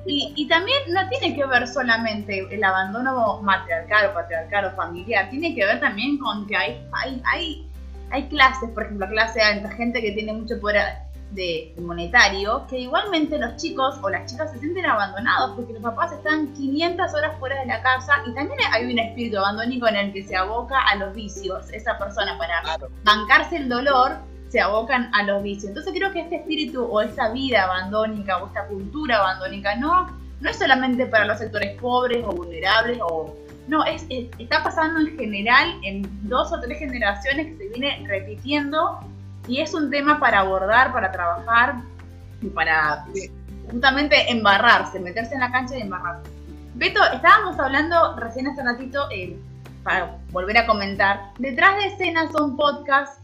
y, 0.07 0.33
y, 0.37 0.49
también 0.49 0.78
no 0.88 1.09
tiene 1.09 1.35
que 1.35 1.45
ver 1.47 1.66
solamente 1.69 2.47
el 2.50 2.62
abandono 2.62 3.40
matriarcal 3.43 4.11
o 4.11 4.14
patriarcal 4.14 4.66
o 4.66 4.76
familiar, 4.76 5.28
tiene 5.31 5.55
que 5.55 5.64
ver 5.64 5.81
también 5.81 6.19
con 6.19 6.47
que 6.47 6.57
hay, 6.57 6.87
hay, 6.93 7.23
hay, 7.25 7.71
hay 8.11 8.28
clases, 8.28 8.71
por 8.71 8.85
ejemplo, 8.85 9.09
clase 9.09 9.40
alta, 9.40 9.71
gente 9.71 10.00
que 10.00 10.12
tiene 10.12 10.33
mucho 10.33 10.61
poder 10.61 11.05
de 11.30 11.75
monetario, 11.80 12.66
que 12.68 12.78
igualmente 12.78 13.38
los 13.38 13.56
chicos 13.56 13.97
o 14.02 14.09
las 14.09 14.30
chicas 14.30 14.50
se 14.52 14.59
sienten 14.59 14.87
abandonados 14.87 15.52
porque 15.56 15.73
los 15.73 15.83
papás 15.83 16.12
están 16.12 16.52
500 16.54 17.14
horas 17.14 17.38
fuera 17.38 17.61
de 17.61 17.66
la 17.66 17.83
casa 17.83 18.23
y 18.26 18.35
también 18.35 18.59
hay 18.73 18.92
un 18.92 18.99
espíritu 18.99 19.38
abandónico 19.38 19.88
en 19.88 19.97
el 19.97 20.12
que 20.12 20.25
se 20.25 20.37
aboca 20.37 20.78
a 20.80 20.97
los 20.97 21.14
vicios. 21.14 21.71
Esa 21.73 21.99
persona 21.99 22.38
para 22.38 22.62
bancarse 23.04 23.56
el 23.56 23.68
dolor 23.68 24.12
se 24.49 24.61
abocan 24.61 25.11
a 25.14 25.25
los 25.25 25.42
vicios. 25.42 25.71
Entonces 25.71 25.92
creo 25.92 26.12
que 26.12 26.21
este 26.21 26.37
espíritu 26.37 26.85
o 26.85 27.00
esta 27.00 27.30
vida 27.30 27.64
abandónica 27.64 28.38
o 28.38 28.47
esta 28.47 28.66
cultura 28.66 29.18
abandónica 29.18 29.75
no, 29.76 30.06
no 30.40 30.50
es 30.50 30.56
solamente 30.56 31.06
para 31.06 31.26
los 31.26 31.38
sectores 31.38 31.78
pobres 31.80 32.25
o 32.25 32.33
vulnerables 32.33 32.99
o... 33.02 33.35
No, 33.68 33.85
es, 33.85 34.06
está 34.38 34.62
pasando 34.62 35.00
en 35.00 35.18
general 35.18 35.75
en 35.83 36.09
dos 36.28 36.52
o 36.52 36.61
tres 36.61 36.78
generaciones 36.78 37.47
que 37.49 37.56
se 37.56 37.68
viene 37.71 38.06
repitiendo 38.06 39.00
y 39.47 39.61
es 39.61 39.75
un 39.75 39.91
tema 39.91 40.19
para 40.19 40.41
abordar, 40.41 40.93
para 40.93 41.12
trabajar 41.12 41.76
y 42.41 42.49
para 42.49 43.07
justamente 43.71 44.31
embarrarse, 44.31 44.99
meterse 45.00 45.35
en 45.35 45.41
la 45.41 45.50
cancha 45.50 45.76
y 45.76 45.83
embarrarse. 45.83 46.31
Beto, 46.75 47.00
estábamos 47.12 47.59
hablando 47.59 48.17
recién 48.17 48.47
hace 48.49 48.62
ratito, 48.62 49.09
eh, 49.11 49.37
para 49.83 50.19
volver 50.33 50.59
a 50.59 50.67
comentar, 50.67 51.33
detrás 51.38 51.76
de 51.76 51.87
escenas 51.87 52.33
son 52.33 52.57
podcasts 52.57 53.23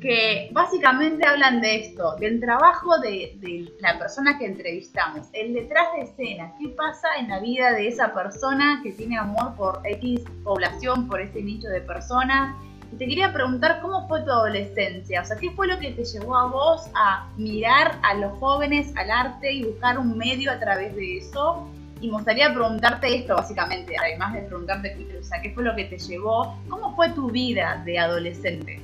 que 0.00 0.50
básicamente 0.52 1.24
hablan 1.24 1.60
de 1.60 1.76
esto, 1.76 2.16
del 2.16 2.40
trabajo 2.40 2.98
de, 2.98 3.38
de, 3.40 3.72
la 3.80 4.00
persona 4.00 4.36
que 4.36 4.46
entrevistamos, 4.46 5.28
el 5.32 5.54
detrás 5.54 5.86
de 5.94 6.02
escena, 6.02 6.52
qué 6.58 6.70
pasa 6.70 7.06
en 7.20 7.28
la 7.28 7.38
vida 7.38 7.70
de 7.70 7.86
esa 7.86 8.12
persona 8.12 8.80
que 8.82 8.90
tiene 8.90 9.16
amor 9.16 9.54
por 9.54 9.80
X 9.84 10.22
población, 10.42 11.08
por 11.08 11.20
ese 11.20 11.40
nicho 11.40 11.68
de 11.68 11.80
personas, 11.82 12.56
te 12.98 13.06
quería 13.06 13.32
preguntar 13.32 13.80
cómo 13.80 14.06
fue 14.06 14.22
tu 14.22 14.30
adolescencia, 14.30 15.22
o 15.22 15.24
sea, 15.24 15.36
¿qué 15.36 15.50
fue 15.52 15.66
lo 15.66 15.78
que 15.78 15.92
te 15.92 16.04
llevó 16.04 16.36
a 16.36 16.46
vos 16.46 16.82
a 16.94 17.28
mirar 17.36 17.98
a 18.02 18.14
los 18.14 18.38
jóvenes, 18.38 18.92
al 18.96 19.10
arte 19.10 19.50
y 19.52 19.64
buscar 19.64 19.98
un 19.98 20.18
medio 20.18 20.52
a 20.52 20.58
través 20.58 20.94
de 20.94 21.18
eso? 21.18 21.66
Y 22.00 22.08
me 22.08 22.14
gustaría 22.14 22.52
preguntarte 22.52 23.16
esto 23.16 23.36
básicamente, 23.36 23.94
además 23.96 24.34
de 24.34 24.42
preguntarte, 24.42 25.18
o 25.18 25.24
sea, 25.24 25.40
¿qué 25.40 25.52
fue 25.54 25.64
lo 25.64 25.74
que 25.74 25.84
te 25.84 25.98
llevó? 25.98 26.58
¿Cómo 26.68 26.94
fue 26.96 27.08
tu 27.10 27.30
vida 27.30 27.80
de 27.86 27.98
adolescente? 27.98 28.80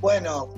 Bueno, 0.00 0.48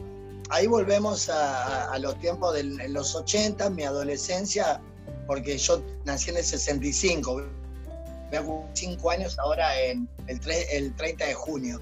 ahí 0.51 0.67
volvemos 0.67 1.29
a, 1.29 1.97
los 1.99 2.19
tiempos 2.19 2.55
de 2.55 2.89
los 2.89 3.15
80, 3.15 3.71
mi 3.71 3.85
adolescencia, 3.85 4.81
porque 5.27 5.59
yo 5.59 5.83
nací 6.05 6.31
en 6.31 6.39
el 6.39 6.45
65, 6.45 7.43
hago 8.37 8.69
cinco 8.75 9.11
años 9.11 9.39
ahora 9.39 9.81
en 9.81 10.09
el, 10.27 10.41
el 10.73 10.95
30 10.95 11.27
de 11.27 11.35
junio. 11.35 11.81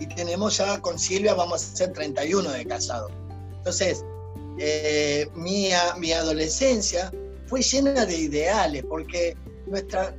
Y 0.00 0.06
tenemos 0.06 0.58
ya 0.58 0.80
con 0.80 0.98
Silvia, 0.98 1.34
vamos 1.34 1.62
a 1.62 1.76
ser 1.76 1.92
31 1.92 2.50
de 2.50 2.66
casado. 2.66 3.08
Entonces, 3.58 4.04
eh, 4.58 5.26
mi, 5.34 5.70
mi 5.98 6.12
adolescencia 6.12 7.12
fue 7.46 7.62
llena 7.62 8.04
de 8.04 8.16
ideales, 8.16 8.84
porque 8.88 9.36
nuestra, 9.66 10.14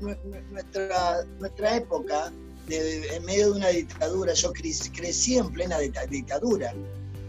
nuestra, 0.51 1.23
nuestra 1.39 1.75
época, 1.77 2.31
de, 2.67 3.15
en 3.15 3.23
medio 3.25 3.51
de 3.51 3.57
una 3.57 3.67
dictadura, 3.69 4.33
yo 4.33 4.51
crecí, 4.51 5.37
en 5.37 5.51
plena 5.51 5.77
dictadura. 5.79 6.73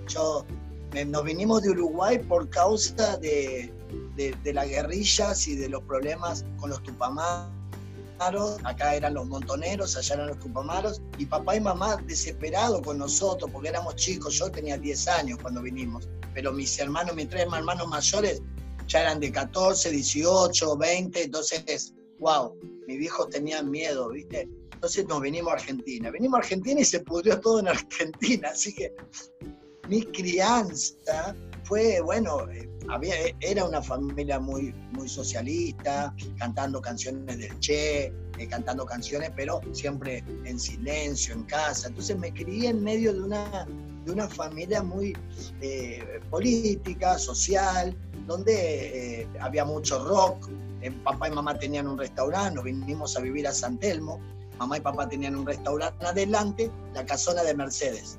Yo, 0.09 0.47
nos 1.09 1.25
vinimos 1.25 1.63
de 1.63 1.71
Uruguay 1.71 2.19
por 2.19 2.49
causa 2.49 3.19
de, 3.19 3.71
de, 4.17 4.35
de 4.43 4.53
las 4.55 4.67
guerrillas 4.69 5.47
y 5.47 5.57
de 5.57 5.69
los 5.69 5.83
problemas 5.83 6.45
con 6.59 6.71
los 6.71 6.83
tupamás 6.83 7.51
Acá 8.19 8.95
eran 8.95 9.15
los 9.15 9.27
montoneros, 9.27 9.97
allá 9.97 10.15
eran 10.15 10.29
los 10.29 10.39
Tupamaros, 10.39 11.03
y 11.19 11.27
papá 11.27 11.57
y 11.57 11.61
mamá 11.61 11.97
desesperados 12.07 12.81
con 12.83 12.99
nosotros 12.99 13.51
porque 13.51 13.69
éramos 13.69 13.97
chicos, 13.97 14.35
yo 14.35 14.51
tenía 14.51 14.79
10 14.79 15.09
años 15.09 15.39
cuando 15.41 15.63
vinimos, 15.63 16.09
pero 16.35 16.53
mis 16.53 16.79
hermanos, 16.79 17.15
mis 17.15 17.29
tres 17.29 17.43
hermanos 17.43 17.89
mayores 17.89 18.43
ya 18.87 19.03
eran 19.03 19.21
de 19.21 19.33
14, 19.33 19.91
18, 19.91 20.77
20, 20.77 21.23
entonces, 21.25 21.95
wow, 22.19 22.57
mis 22.87 22.99
viejos 22.99 23.29
tenían 23.31 23.71
miedo, 23.71 24.09
¿viste? 24.11 24.49
Entonces 24.73 25.07
nos 25.07 25.21
venimos 25.21 25.53
a 25.53 25.57
Argentina. 25.57 26.11
Venimos 26.11 26.37
a 26.37 26.41
Argentina 26.43 26.81
y 26.81 26.85
se 26.85 27.01
pudrió 27.01 27.41
todo 27.41 27.61
en 27.61 27.69
Argentina, 27.69 28.51
así 28.51 28.75
que 28.75 28.95
mi 29.89 30.03
crianza 30.03 31.35
fue, 31.67 32.01
bueno, 32.01 32.49
eh, 32.51 32.71
había, 32.89 33.15
era 33.41 33.65
una 33.65 33.83
familia 33.83 34.39
muy, 34.39 34.73
muy 34.93 35.09
socialista, 35.09 36.15
cantando 36.39 36.81
canciones 36.81 37.39
del 37.39 37.59
Che, 37.59 38.07
eh, 38.07 38.49
cantando 38.49 38.87
canciones, 38.87 39.33
pero 39.35 39.61
siempre 39.73 40.23
en 40.45 40.59
silencio, 40.59 41.35
en 41.35 41.43
casa. 41.45 41.89
Entonces 41.89 42.17
me 42.17 42.33
crié 42.33 42.69
en 42.69 42.85
medio 42.85 43.13
de 43.13 43.23
una, 43.23 43.67
de 44.05 44.13
una 44.13 44.29
familia 44.29 44.83
muy 44.83 45.17
eh, 45.61 46.21
política, 46.31 47.19
social, 47.19 47.97
donde 48.27 49.29
había 49.41 49.65
mucho 49.65 50.05
rock. 50.05 50.49
papá 51.03 51.29
y 51.29 51.33
mamá 51.33 51.59
tenían 51.59 51.89
un 51.89 51.99
restaurante, 51.99 52.55
nos 52.55 52.65
vinimos 52.65 53.17
a 53.17 53.21
vivir 53.21 53.47
a 53.49 53.53
San 53.53 53.79
Telmo. 53.79 54.21
Mamá 54.59 54.79
y 54.79 54.81
papá 54.81 55.09
tenían 55.09 55.37
un 55.37 55.47
restaurante 55.47 56.07
adelante, 56.07 56.71
la 56.95 57.05
casona 57.05 57.43
de 57.43 57.55
Mercedes. 57.55 58.19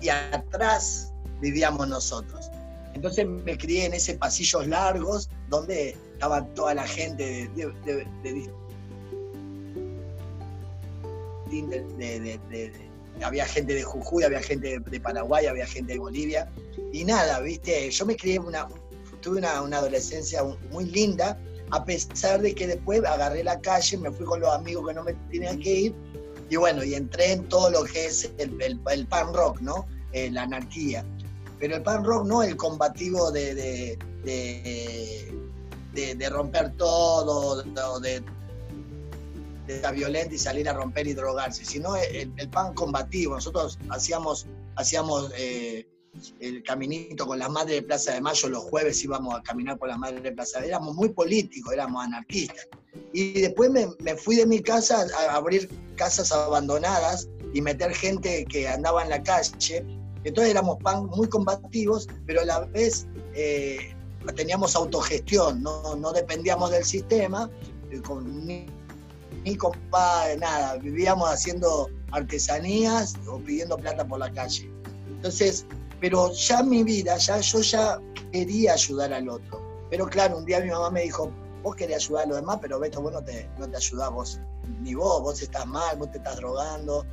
Y 0.00 0.08
atrás 0.08 1.12
vivíamos 1.40 1.88
nosotros. 1.88 2.50
Entonces 2.96 3.26
me 3.26 3.58
crié 3.58 3.84
en 3.84 3.92
esos 3.92 4.16
pasillos 4.16 4.66
largos 4.66 5.28
donde 5.50 5.90
estaba 6.14 6.46
toda 6.54 6.72
la 6.72 6.86
gente 6.86 7.50
de, 7.54 8.50
había 13.22 13.44
gente 13.44 13.74
de 13.74 13.82
Jujuy, 13.82 14.24
había 14.24 14.40
gente 14.40 14.78
de 14.80 15.00
Paraguay, 15.00 15.44
había 15.44 15.66
gente 15.66 15.92
de 15.92 15.98
Bolivia. 15.98 16.50
Y 16.90 17.04
nada, 17.04 17.40
viste, 17.40 17.90
yo 17.90 18.06
me 18.06 18.16
crié 18.16 18.38
una, 18.38 18.66
tuve 19.20 19.40
una, 19.40 19.58
adolescencia 19.58 20.42
muy 20.70 20.86
linda, 20.86 21.38
a 21.72 21.84
pesar 21.84 22.40
de 22.40 22.54
que 22.54 22.66
después 22.66 23.04
agarré 23.04 23.44
la 23.44 23.60
calle, 23.60 23.98
me 23.98 24.10
fui 24.10 24.24
con 24.24 24.40
los 24.40 24.54
amigos 24.54 24.88
que 24.88 24.94
no 24.94 25.04
me 25.04 25.12
tenían 25.30 25.60
que 25.60 25.70
ir, 25.70 25.94
y 26.48 26.56
bueno, 26.56 26.82
y 26.82 26.94
entré 26.94 27.32
en 27.32 27.46
todo 27.46 27.68
lo 27.70 27.84
que 27.84 28.06
es 28.06 28.32
el, 28.38 28.58
el, 28.62 29.06
pan 29.06 29.34
rock, 29.34 29.60
¿no? 29.60 29.86
Eh, 30.12 30.30
la 30.30 30.44
anarquía. 30.44 31.04
Pero 31.58 31.76
el 31.76 31.82
pan 31.82 32.04
rock 32.04 32.26
no 32.26 32.42
el 32.42 32.56
combativo 32.56 33.30
de, 33.30 33.54
de, 33.54 33.98
de, 35.92 36.28
romper 36.28 36.76
todo, 36.76 37.62
de, 38.00 38.22
de 39.66 39.80
la 39.80 39.90
violenta 39.90 40.34
y 40.34 40.38
salir 40.38 40.68
a 40.68 40.72
romper 40.72 41.06
y 41.06 41.14
drogarse, 41.14 41.64
sino 41.64 41.96
el, 41.96 42.30
pan 42.50 42.74
combativo. 42.74 43.34
Nosotros 43.34 43.78
hacíamos, 43.88 44.46
hacíamos 44.76 45.30
eh, 45.36 45.86
el 46.40 46.62
caminito 46.62 47.26
con 47.26 47.38
las 47.38 47.50
madres 47.50 47.76
de 47.76 47.82
Plaza 47.82 48.14
de 48.14 48.20
Mayo, 48.20 48.48
los 48.48 48.64
jueves 48.64 49.02
íbamos 49.04 49.34
a 49.34 49.42
caminar 49.42 49.78
con 49.78 49.88
las 49.88 49.98
madres 49.98 50.22
de 50.22 50.32
Plaza 50.32 50.60
de 50.60 50.68
Éramos 50.68 50.94
muy 50.94 51.10
políticos, 51.10 51.72
éramos 51.72 52.04
anarquistas. 52.04 52.68
Y 53.12 53.40
después 53.40 53.70
me, 53.70 53.88
me, 54.00 54.16
fui 54.16 54.36
de 54.36 54.46
mi 54.46 54.60
casa 54.60 55.06
a 55.18 55.34
abrir 55.34 55.68
casas 55.96 56.32
abandonadas 56.32 57.28
y 57.52 57.60
meter 57.60 57.94
gente 57.94 58.46
que 58.46 58.68
andaba 58.68 59.02
en 59.02 59.10
la 59.10 59.22
calle 59.22 59.84
entonces 60.28 60.50
éramos 60.50 60.78
pan 60.82 61.06
muy 61.06 61.28
combativos, 61.28 62.08
pero 62.26 62.40
a 62.40 62.44
la 62.44 62.60
vez 62.60 63.06
eh, 63.34 63.94
teníamos 64.34 64.74
autogestión, 64.74 65.62
no, 65.62 65.94
no, 65.94 66.12
dependíamos 66.12 66.70
del 66.72 66.84
sistema, 66.84 67.48
eh, 67.90 68.00
ni, 68.24 68.66
ni 69.44 69.56
con 69.56 69.72
nada, 69.90 70.76
vivíamos 70.78 71.30
haciendo 71.30 71.88
artesanías 72.10 73.14
o 73.28 73.38
pidiendo 73.38 73.76
plata 73.76 74.06
por 74.06 74.18
la 74.18 74.32
calle. 74.32 74.68
Entonces, 75.08 75.64
pero 76.00 76.32
ya 76.32 76.62
mi 76.62 76.82
vida, 76.82 77.16
ya 77.18 77.38
yo 77.40 77.60
ya 77.60 78.00
quería 78.32 78.72
ayudar 78.72 79.12
al 79.12 79.28
otro. 79.28 79.60
Pero 79.90 80.06
claro, 80.06 80.38
un 80.38 80.44
día 80.44 80.60
mi 80.60 80.70
mamá 80.70 80.90
me 80.90 81.02
dijo, 81.02 81.30
vos 81.62 81.76
querés 81.76 82.04
ayudar 82.04 82.24
a 82.24 82.26
los 82.26 82.36
demás, 82.38 82.58
pero 82.60 82.80
Beto, 82.80 83.00
vos 83.00 83.12
no 83.12 83.22
te, 83.22 83.48
no 83.58 83.68
te 83.68 83.76
ayudás 83.76 84.10
vos, 84.10 84.40
ni 84.80 84.94
vos, 84.94 85.22
vos 85.22 85.40
estás 85.40 85.66
mal, 85.66 85.96
vos 85.98 86.10
te 86.10 86.18
estás 86.18 86.36
drogando, 86.36 87.06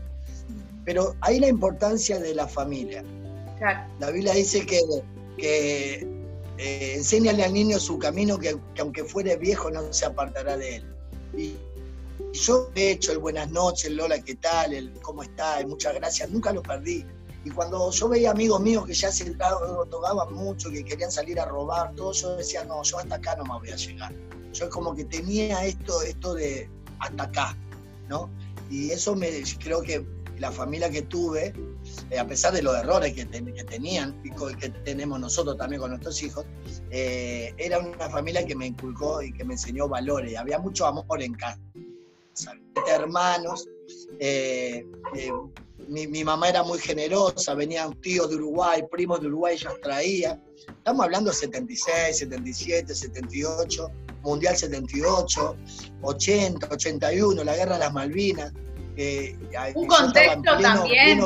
pero 0.86 1.16
hay 1.22 1.40
la 1.40 1.48
importancia 1.48 2.20
de 2.20 2.36
la 2.36 2.48
familia. 2.48 3.04
La 4.00 4.12
Biblia 4.12 4.34
dice 4.34 4.66
que, 4.66 4.82
que 5.38 6.08
eh, 6.58 6.94
enséñale 6.96 7.44
al 7.44 7.54
niño 7.54 7.80
su 7.80 7.98
camino, 7.98 8.38
que, 8.38 8.58
aunque 8.80 9.04
fuere 9.04 9.38
viejo 9.38 9.72
no 9.72 9.94
se 9.94 10.06
apartará 10.06 10.58
de 10.58 10.78
él. 10.78 10.96
Y, 11.38 11.56
yo 12.34 12.70
he 12.76 12.92
hecho 12.92 13.12
el 13.12 13.20
buenas 13.20 13.52
noches, 13.52 13.92
Lola, 13.92 14.20
¿qué 14.20 14.36
tal? 14.36 14.74
El 14.74 14.92
cómo 15.02 15.24
está, 15.24 15.66
muchas 15.68 15.94
gracias, 15.94 16.30
nunca 16.30 16.52
lo 16.52 16.64
perdí. 16.64 17.06
Y 17.46 17.50
cuando 17.50 17.92
yo 17.92 18.10
veía 18.10 18.32
amigos 18.32 18.62
míos 18.62 18.86
que 18.86 18.94
ya 18.94 19.12
se 19.12 19.36
tocaban 19.90 20.34
mucho, 20.34 20.72
que 20.72 20.84
querían 20.84 21.12
salir 21.12 21.40
a 21.40 21.46
robar, 21.46 21.94
todo, 21.96 22.12
yo 22.14 22.36
decía, 22.36 22.64
no, 22.64 22.82
yo 22.84 23.00
hasta 23.00 23.16
acá 23.16 23.36
no 23.36 23.44
me 23.44 23.60
voy 23.60 23.70
a 23.70 23.76
llegar. 23.76 24.14
Yo 24.54 24.70
como 24.70 24.96
que 24.96 25.06
tenía 25.06 25.66
esto, 25.66 26.02
esto 26.02 26.34
de 26.34 26.70
hasta 27.00 27.24
acá, 27.24 27.58
¿no? 28.08 28.30
Y 28.70 28.92
eso 28.92 29.16
me 29.16 29.30
creo 29.60 29.82
que 29.82 30.06
la 30.40 30.52
familia 30.52 30.90
que 30.90 31.04
tuve, 31.04 31.54
eh, 32.10 32.20
a 32.20 32.28
pesar 32.28 32.54
de 32.54 32.62
los 32.62 32.76
errores 32.76 33.14
que, 33.14 33.26
tenían 33.26 34.20
y 34.24 34.32
que 34.56 34.70
tenemos 34.84 35.20
nosotros 35.20 35.58
también 35.58 35.82
con 35.82 35.92
nuestros 35.92 36.22
hijos, 36.24 36.46
eh, 36.90 37.54
era 37.58 37.80
una 37.80 38.10
familia 38.10 38.46
que 38.46 38.56
me 38.56 38.68
inculcó 38.68 39.22
y 39.22 39.32
que 39.34 39.44
me 39.44 39.54
enseñó 39.54 39.88
valores. 39.88 40.38
Había 40.38 40.60
mucho 40.60 40.86
amor 40.86 41.22
en 41.22 41.34
casa. 41.34 41.60
Hermanos, 42.88 43.68
eh, 44.20 44.86
mi, 45.88 46.24
mamá 46.24 46.50
era 46.50 46.64
muy 46.64 46.80
generosa, 46.80 47.54
venían 47.54 47.94
tíos 48.02 48.30
de 48.30 48.36
Uruguay, 48.36 48.84
primos 48.92 49.22
de 49.22 49.28
Uruguay, 49.28 49.56
ellos 49.56 49.74
traía. 49.82 50.42
Estamos 50.68 51.06
hablando 51.06 51.30
de 51.30 51.36
76, 51.36 52.18
77, 52.18 52.96
78, 52.96 53.92
Mundial 54.24 54.56
78, 54.56 55.58
80, 56.02 56.68
81, 56.72 57.44
la 57.44 57.56
Guerra 57.56 57.74
de 57.74 57.80
las 57.80 57.94
Malvinas 57.94 58.54
un 59.76 59.88
contexto 59.88 60.58
también. 60.62 61.20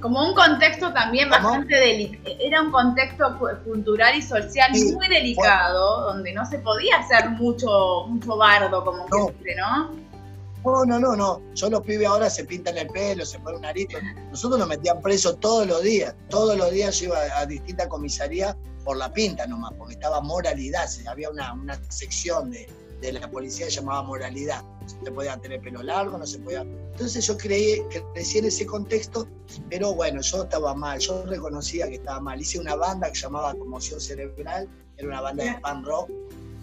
como 0.00 0.28
un 0.28 0.34
contexto 0.34 0.92
también 0.92 1.30
bastante 1.30 1.74
delicado. 1.74 2.36
Era 2.40 2.62
un 2.62 2.70
contexto 2.70 3.38
cultural 3.64 4.16
y 4.16 4.22
social 4.22 4.70
muy 4.94 5.08
delicado, 5.08 6.12
donde 6.12 6.32
no 6.32 6.44
se 6.46 6.58
podía 6.58 6.98
hacer 6.98 7.30
mucho, 7.30 8.06
mucho 8.08 8.36
bardo 8.36 8.84
como 8.84 9.06
no. 9.10 9.24
siempre, 9.24 9.54
¿no? 9.56 10.04
No, 10.64 10.84
no, 10.84 10.98
no, 10.98 11.14
no. 11.14 11.42
Yo 11.54 11.68
los 11.68 11.82
pibes 11.82 12.06
ahora 12.06 12.30
se 12.30 12.44
pintan 12.44 12.78
el 12.78 12.88
pelo, 12.88 13.26
se 13.26 13.38
ponen 13.38 13.58
un 13.58 13.66
arito. 13.66 13.98
Nosotros 14.30 14.58
nos 14.58 14.68
metían 14.68 15.00
presos 15.02 15.38
todos 15.38 15.66
los 15.66 15.82
días. 15.82 16.14
Todos 16.30 16.56
los 16.56 16.70
días 16.70 16.98
yo 17.00 17.06
iba 17.06 17.18
a 17.36 17.44
distintas 17.44 17.86
comisarías 17.88 18.56
por 18.82 18.96
la 18.96 19.12
pinta 19.12 19.46
nomás, 19.46 19.72
porque 19.76 19.94
estaba 19.94 20.20
moralidad. 20.22 20.88
Había 21.06 21.28
una, 21.28 21.52
una 21.52 21.78
sección 21.90 22.50
de, 22.50 22.66
de 23.06 23.20
la 23.20 23.30
policía 23.30 23.68
llamaba 23.68 24.02
moralidad. 24.02 24.62
Se 24.86 25.10
podía 25.10 25.36
tener 25.38 25.60
pelo 25.60 25.82
largo, 25.82 26.18
no 26.18 26.26
se 26.26 26.38
podía. 26.38 26.62
Entonces 26.62 27.26
yo 27.26 27.36
creí, 27.36 27.82
crecí 28.14 28.38
en 28.38 28.46
ese 28.46 28.66
contexto, 28.66 29.26
pero 29.68 29.94
bueno, 29.94 30.20
yo 30.20 30.44
estaba 30.44 30.74
mal, 30.74 30.98
yo 30.98 31.24
reconocía 31.26 31.88
que 31.88 31.96
estaba 31.96 32.20
mal. 32.20 32.40
Hice 32.40 32.58
una 32.58 32.76
banda 32.76 33.10
que 33.10 33.18
llamaba 33.18 33.54
Conmoción 33.54 34.00
Cerebral, 34.00 34.68
era 34.96 35.08
una 35.08 35.20
banda 35.20 35.44
de 35.44 35.60
pan 35.60 35.84
rock, 35.84 36.10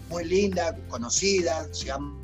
muy 0.08 0.24
linda, 0.24 0.76
conocida, 0.88 1.70
llegamos 1.70 2.20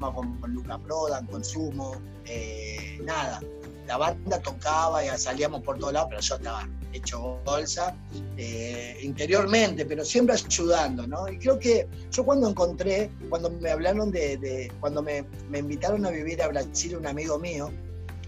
con, 0.00 0.38
con 0.38 0.52
Luca 0.52 0.78
Prodan, 0.78 1.26
Consumo, 1.26 1.96
eh, 2.24 2.98
nada. 3.04 3.40
La 3.86 3.96
banda 3.96 4.40
tocaba 4.40 5.04
y 5.04 5.08
salíamos 5.18 5.62
por 5.62 5.78
todos 5.78 5.92
lados, 5.92 6.08
pero 6.10 6.20
yo 6.20 6.34
estaba 6.36 6.68
hecho 6.92 7.40
bolsa 7.44 7.96
eh, 8.36 8.98
interiormente, 9.02 9.84
pero 9.84 10.04
siempre 10.04 10.34
ayudando, 10.34 11.06
¿no? 11.06 11.28
Y 11.28 11.38
creo 11.38 11.58
que 11.58 11.86
yo 12.10 12.24
cuando 12.24 12.48
encontré, 12.48 13.10
cuando 13.28 13.50
me 13.50 13.70
hablaron 13.70 14.10
de, 14.10 14.72
cuando 14.80 15.02
me, 15.02 15.24
invitaron 15.54 16.04
a 16.06 16.10
vivir 16.10 16.42
a 16.42 16.48
Brasil 16.48 16.96
un 16.96 17.06
amigo 17.06 17.38
mío 17.38 17.70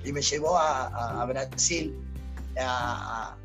y 0.05 0.13
me 0.13 0.23
llevó 0.23 0.57
a, 0.59 1.25
Brasil, 1.27 1.97
a, 2.61 3.37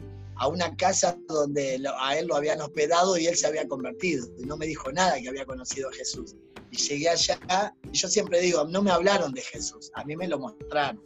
una 0.48 0.76
casa 0.76 1.18
donde 1.28 1.82
a 2.00 2.18
él 2.18 2.28
lo 2.28 2.36
habían 2.36 2.60
hospedado 2.60 3.18
y 3.18 3.28
él 3.28 3.36
se 3.36 3.48
había 3.48 3.68
convertido. 3.68 4.28
Y 4.38 4.44
no 4.44 4.58
me 4.58 4.66
dijo 4.66 4.92
nada 4.92 5.20
que 5.20 5.30
había 5.30 5.46
conocido 5.46 5.90
a 5.90 5.94
Jesús. 5.94 6.36
Y 6.74 6.78
llegué 6.78 7.10
allá 7.10 7.72
y 7.92 7.96
yo 7.96 8.08
siempre 8.08 8.42
digo, 8.42 8.66
no 8.66 8.82
me 8.82 8.90
hablaron 8.90 9.32
de 9.32 9.42
Jesús, 9.42 9.92
a 9.94 10.04
mí 10.06 10.16
me 10.16 10.28
lo 10.28 10.40
mostraron 10.40 11.00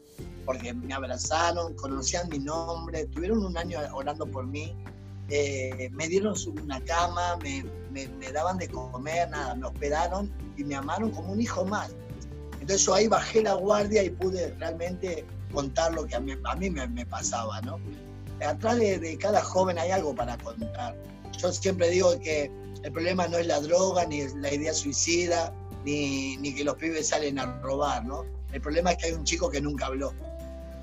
porque 0.45 0.73
me 0.73 0.93
abrazaron, 0.93 1.73
conocían 1.75 2.30
mi 2.30 2.39
nombre, 2.39 3.06
tuvieron 3.08 3.45
un 3.45 3.58
año 3.58 3.80
orando 3.93 4.25
por 4.25 4.47
mí, 4.47 4.73
eh, 5.27 5.89
me 5.91 6.08
dieron 6.08 6.36
una 6.63 6.82
cama, 6.86 7.38
me, 7.91 8.32
daban 8.32 8.58
de 8.58 8.69
comer, 8.69 9.30
nada, 9.30 9.56
me 9.56 9.67
hospedaron 9.67 10.32
y 10.56 10.63
me 10.63 10.75
amaron 10.75 11.12
como 11.12 11.34
un 11.34 11.41
hijo 11.41 11.65
más. 11.65 11.93
Entonces 12.62 12.86
yo 12.86 12.93
ahí 12.93 13.10
bajé 13.10 13.43
la 13.43 13.56
guardia 13.56 14.03
y 14.03 14.10
pude 14.10 14.51
realmente 14.53 15.25
contar 15.51 15.93
lo 15.93 16.08
que 16.08 16.15
a 16.15 16.21
mí, 16.21 16.32
a 16.45 16.56
mí 16.56 16.69
me, 16.69 17.06
pasaba, 17.06 17.60
¿no? 17.63 17.77
Atrás 18.39 18.77
de, 18.77 18.99
de 18.99 19.17
cada 19.17 19.43
joven 19.43 19.77
hay 19.77 19.91
algo 19.91 20.15
para 20.15 20.38
contar. 20.38 20.95
Yo 21.38 21.51
siempre 21.51 21.89
digo 21.89 22.17
que 22.21 22.49
el 22.88 22.93
problema 22.93 23.28
no 23.28 23.38
es 23.38 23.45
la 23.45 23.60
droga, 23.60 24.06
ni 24.06 24.26
la 24.36 24.54
idea 24.54 24.73
suicida, 24.73 25.54
ni, 25.84 26.54
que 26.56 26.63
los 26.63 26.76
pibes 26.76 27.10
salen 27.10 27.38
a 27.38 27.60
robar, 27.60 28.06
¿no? 28.06 28.23
El 28.54 28.62
problema 28.62 28.93
es 28.93 28.97
que 28.97 29.08
hay 29.08 29.12
un 29.12 29.26
chico 29.26 29.52
que 29.52 29.60
nunca 29.60 29.88
habló. 29.88 30.13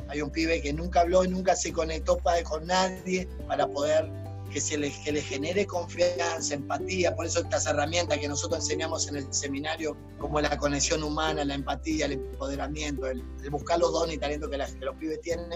Hay 0.08 0.20
un 0.20 0.28
pibe 0.28 0.60
que 0.60 0.74
nunca 0.74 1.00
habló 1.00 1.24
y 1.24 1.28
nunca 1.28 1.56
se 1.56 1.72
conectó 1.72 2.18
con 2.44 2.66
nadie 2.66 3.26
para 3.48 3.66
poder 3.66 4.10
que 4.52 4.60
se 4.60 4.76
le, 4.76 4.90
genere 4.90 5.66
confianza, 5.66 6.52
empatía. 6.52 7.16
Por 7.16 7.24
eso 7.24 7.40
estas 7.40 7.64
herramientas 7.64 8.18
que 8.18 8.28
nosotros 8.28 8.60
enseñamos 8.60 9.08
en 9.08 9.16
el 9.16 9.32
seminario, 9.32 9.96
como 10.18 10.42
la 10.42 10.58
conexión 10.58 11.02
humana, 11.02 11.42
la 11.42 11.54
empatía, 11.54 12.04
el 12.04 12.12
empoderamiento, 12.12 13.06
el, 13.06 13.24
buscar 13.50 13.78
los 13.78 13.94
dones 13.94 14.16
y 14.16 14.18
talentos 14.18 14.50
que, 14.50 14.58
que 14.58 14.84
los 14.84 14.94
pibes 14.96 15.22
tienen, 15.22 15.48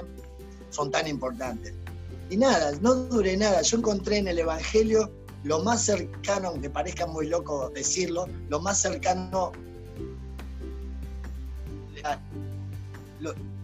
son 0.71 0.91
tan 0.91 1.09
importantes. 1.09 1.75
Y 2.31 2.39
nada, 2.39 2.73
no 2.81 2.95
dure 2.95 3.37
nada. 3.37 3.61
Yo 3.61 3.77
encontré 3.77 4.17
en 4.17 4.29
el 4.29 4.39
Evangelio 4.39 5.13
lo 5.45 5.61
más 5.61 5.85
cercano, 5.85 6.49
aunque 6.49 6.71
parezca 6.71 7.07
muy 7.07 7.27
loco 7.29 7.71
decirlo, 7.71 8.27
lo 8.49 8.61
más 8.61 8.81
cercano 8.81 9.53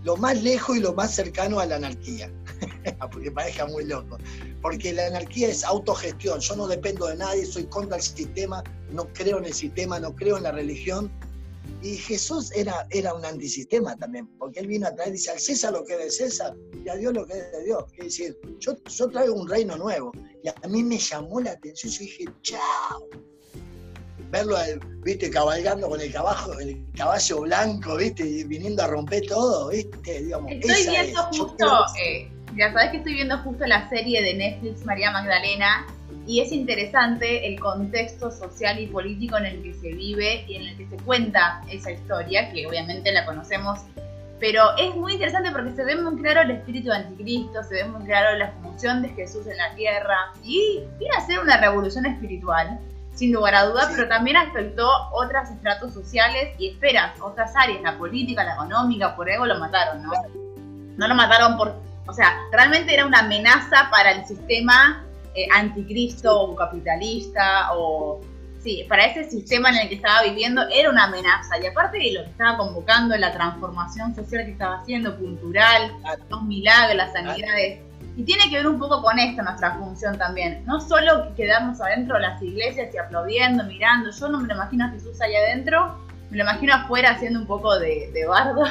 lo, 0.03 0.17
más 0.17 0.43
lejos 0.43 0.77
y 0.77 0.81
lo 0.81 0.93
más 0.93 1.15
cercano 1.15 1.61
a 1.61 1.67
la 1.67 1.77
anarquía, 1.77 2.31
porque 3.13 3.31
parezca 3.31 3.67
muy 3.67 3.85
loco. 3.85 4.19
Porque 4.61 4.93
la 4.93 5.07
anarquía 5.07 5.49
es 5.49 5.65
autogestión, 5.65 6.41
yo 6.41 6.57
no 6.57 6.67
dependo 6.67 7.07
de 7.07 7.17
nadie, 7.17 7.47
soy 7.47 7.65
contra 7.65 7.97
el 7.97 8.03
sistema, 8.03 8.63
no 8.91 9.07
creo 9.13 9.39
en 9.39 9.47
el 9.47 9.55
sistema, 9.55 9.99
no 9.99 10.15
creo 10.15 10.37
en 10.37 10.45
la 10.45 10.53
religión. 10.53 11.11
Y 11.83 11.97
Jesús 11.97 12.51
era, 12.55 12.87
era 12.91 13.15
un 13.15 13.25
antisistema 13.25 13.97
también, 13.97 14.27
porque 14.39 14.61
él 14.61 14.67
vino 14.67 14.87
a 14.87 14.95
traer, 14.95 15.13
dice, 15.13 15.31
al 15.31 15.39
César 15.41 15.73
lo 15.73 15.85
que 15.85 15.95
es 15.95 15.99
de 15.99 16.11
César 16.11 16.57
y 16.83 16.89
a 16.89 16.95
Dios 16.95 17.13
lo 17.13 17.27
que 17.27 17.35
es 17.35 17.53
de 17.53 17.65
Dios. 17.65 17.85
Es 17.97 18.05
decir, 18.05 18.39
yo, 18.59 18.75
yo 18.85 19.09
traigo 19.09 19.35
un 19.35 19.49
reino 19.49 19.77
nuevo. 19.77 20.13
Y 20.45 20.49
a 20.49 20.69
mí 20.69 20.83
me 20.83 20.99
llamó 20.99 21.41
la 21.41 21.53
atención, 21.53 21.91
yo 21.91 22.01
dije, 22.01 22.25
chao, 22.43 23.09
verlo, 24.31 24.59
viste, 25.03 25.31
cabalgando 25.31 25.89
con 25.89 25.99
el 25.99 26.13
caballo, 26.13 26.61
el 26.61 26.85
caballo 26.95 27.41
blanco, 27.41 27.97
viste, 27.97 28.29
y 28.29 28.45
viniendo 28.45 28.83
a 28.83 28.89
romper 28.89 29.23
todo, 29.27 29.71
viste, 29.71 30.23
digamos. 30.23 30.53
Estoy 30.53 30.87
viendo 30.87 31.23
justo, 31.23 31.67
eh, 31.99 32.31
ya 32.59 32.71
sabes 32.75 32.91
que 32.91 32.97
estoy 32.99 33.15
viendo 33.15 33.39
justo 33.39 33.65
la 33.65 33.89
serie 33.89 34.21
de 34.23 34.35
Netflix 34.35 34.85
María 34.85 35.11
Magdalena, 35.13 35.87
y 36.27 36.41
es 36.41 36.53
interesante 36.53 37.47
el 37.47 37.59
contexto 37.59 38.31
social 38.31 38.79
y 38.79 38.87
político 38.89 39.39
en 39.39 39.47
el 39.47 39.63
que 39.63 39.73
se 39.73 39.95
vive 39.95 40.45
y 40.47 40.57
en 40.57 40.63
el 40.65 40.77
que 40.77 40.89
se 40.89 41.03
cuenta 41.05 41.63
esa 41.71 41.91
historia, 41.91 42.53
que 42.53 42.67
obviamente 42.67 43.11
la 43.13 43.25
conocemos, 43.25 43.81
pero 44.45 44.77
es 44.77 44.95
muy 44.95 45.15
interesante 45.15 45.51
porque 45.53 45.71
se 45.71 45.83
ve 45.85 45.97
muy 45.97 46.21
claro 46.21 46.43
el 46.43 46.51
espíritu 46.51 46.91
de 46.91 46.97
anticristo, 46.97 47.63
se 47.63 47.77
ve 47.77 47.85
muy 47.87 48.05
claro 48.05 48.37
la 48.37 48.53
función 48.63 49.01
de 49.01 49.09
Jesús 49.09 49.47
en 49.47 49.57
la 49.57 49.75
tierra, 49.75 50.35
y 50.43 50.83
viene 50.99 51.17
a 51.17 51.23
ser 51.23 51.39
una 51.39 51.57
revolución 51.57 52.05
espiritual 52.05 52.79
sin 53.15 53.33
lugar 53.33 53.55
a 53.55 53.65
dudas, 53.65 53.91
pero 53.97 54.07
también 54.07 54.37
afectó 54.37 54.87
otros 55.15 55.49
estratos 55.49 55.95
sociales 55.95 56.55
y 56.59 56.69
esperas, 56.69 57.19
otras 57.23 57.57
áreas, 57.57 57.81
la 57.81 57.97
política, 57.97 58.45
la 58.45 58.53
económica, 58.53 59.17
por 59.17 59.31
ego 59.31 59.47
lo 59.47 59.59
mataron, 59.59 60.03
¿no? 60.03 60.13
No 60.99 61.09
lo 61.09 61.15
mataron 61.15 61.57
por, 61.57 61.81
o 62.07 62.13
sea, 62.13 62.37
realmente 62.53 62.93
era 62.93 63.07
una 63.07 63.21
amenaza 63.21 63.89
para 63.91 64.11
el 64.11 64.27
sistema 64.27 65.07
eh, 65.35 65.49
anticristo 65.55 66.39
o 66.39 66.55
capitalista 66.55 67.71
o, 67.73 68.21
sí, 68.65 68.85
para 68.89 69.05
ese 69.05 69.31
sistema 69.31 69.69
en 69.69 69.77
el 69.77 69.89
que 69.89 69.97
estaba 69.97 70.23
viviendo 70.23 70.63
era 70.73 70.91
una 70.91 71.05
amenaza 71.05 71.59
y 71.63 71.67
aparte 71.67 71.99
de 71.99 72.13
lo 72.15 72.25
que 72.25 72.31
estaba 72.31 72.57
convocando, 72.57 73.17
la 73.17 73.31
transformación 73.31 74.15
social 74.15 74.45
que 74.47 74.53
estaba 74.53 74.79
haciendo, 74.79 75.17
cultural, 75.17 75.93
los 76.31 76.43
milagros, 76.43 76.97
las 76.97 77.13
sanidades 77.13 77.79
y 78.17 78.23
tiene 78.23 78.49
que 78.49 78.57
ver 78.57 78.67
un 78.67 78.79
poco 78.79 79.03
con 79.03 79.19
esto 79.19 79.43
nuestra 79.43 79.77
función 79.77 80.17
también. 80.17 80.63
No 80.67 80.81
solo 80.81 81.35
quedarnos 81.35 81.81
adentro 81.81 82.17
de 82.17 82.23
las 82.23 82.41
iglesias 82.43 82.95
y 82.95 82.99
aplaudiendo, 82.99 83.65
mirando. 83.65 84.11
Yo 84.11 84.29
no 84.29 84.41
me 84.41 84.49
lo 84.49 84.55
imagino 84.55 84.87
a 84.87 84.89
Jesús 84.91 85.21
allá 85.21 85.39
adentro, 85.41 85.99
me 86.31 86.37
lo 86.37 86.45
imagino 86.45 86.75
afuera 86.75 87.11
haciendo 87.11 87.41
un 87.41 87.47
poco 87.47 87.77
de, 87.79 88.25
bardo 88.29 88.63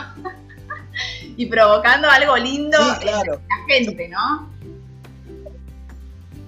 y 1.37 1.45
provocando 1.47 2.09
algo 2.09 2.37
lindo 2.37 2.77
en 3.01 3.05
la 3.11 3.39
gente, 3.67 4.07
¿no? 4.07 4.52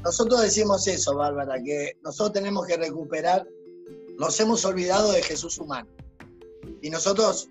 Nosotros 0.05 0.43
decimos 0.43 0.85
eso, 0.87 1.15
Bárbara, 1.15 1.55
que 1.63 1.97
nosotros 2.03 2.33
tenemos 2.33 2.67
que 2.67 2.77
recuperar, 2.77 3.43
nos 4.19 4.39
hemos 4.39 4.63
olvidado 4.63 5.11
de 5.11 5.23
Jesús 5.23 5.57
humano. 5.57 5.89
Y 6.83 6.91
nosotros, 6.91 7.49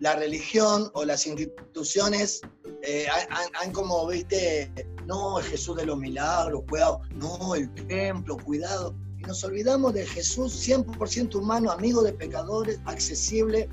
la 0.00 0.16
religión 0.16 0.90
o 0.94 1.04
las 1.04 1.28
instituciones 1.28 2.40
eh, 2.82 3.06
han, 3.60 3.70
como, 3.70 4.04
viste, 4.08 4.68
no, 5.06 5.38
el 5.38 5.44
Jesús 5.44 5.76
de 5.76 5.86
los 5.86 5.96
milagros, 5.96 6.64
cuidado, 6.68 7.02
no, 7.14 7.54
el 7.54 7.72
templo, 7.86 8.36
cuidado. 8.36 8.96
Y 9.18 9.22
nos 9.22 9.44
olvidamos 9.44 9.94
de 9.94 10.04
Jesús 10.04 10.68
100% 10.68 11.36
humano, 11.36 11.70
amigo 11.70 12.02
de 12.02 12.12
pecadores, 12.12 12.80
accesible 12.84 13.68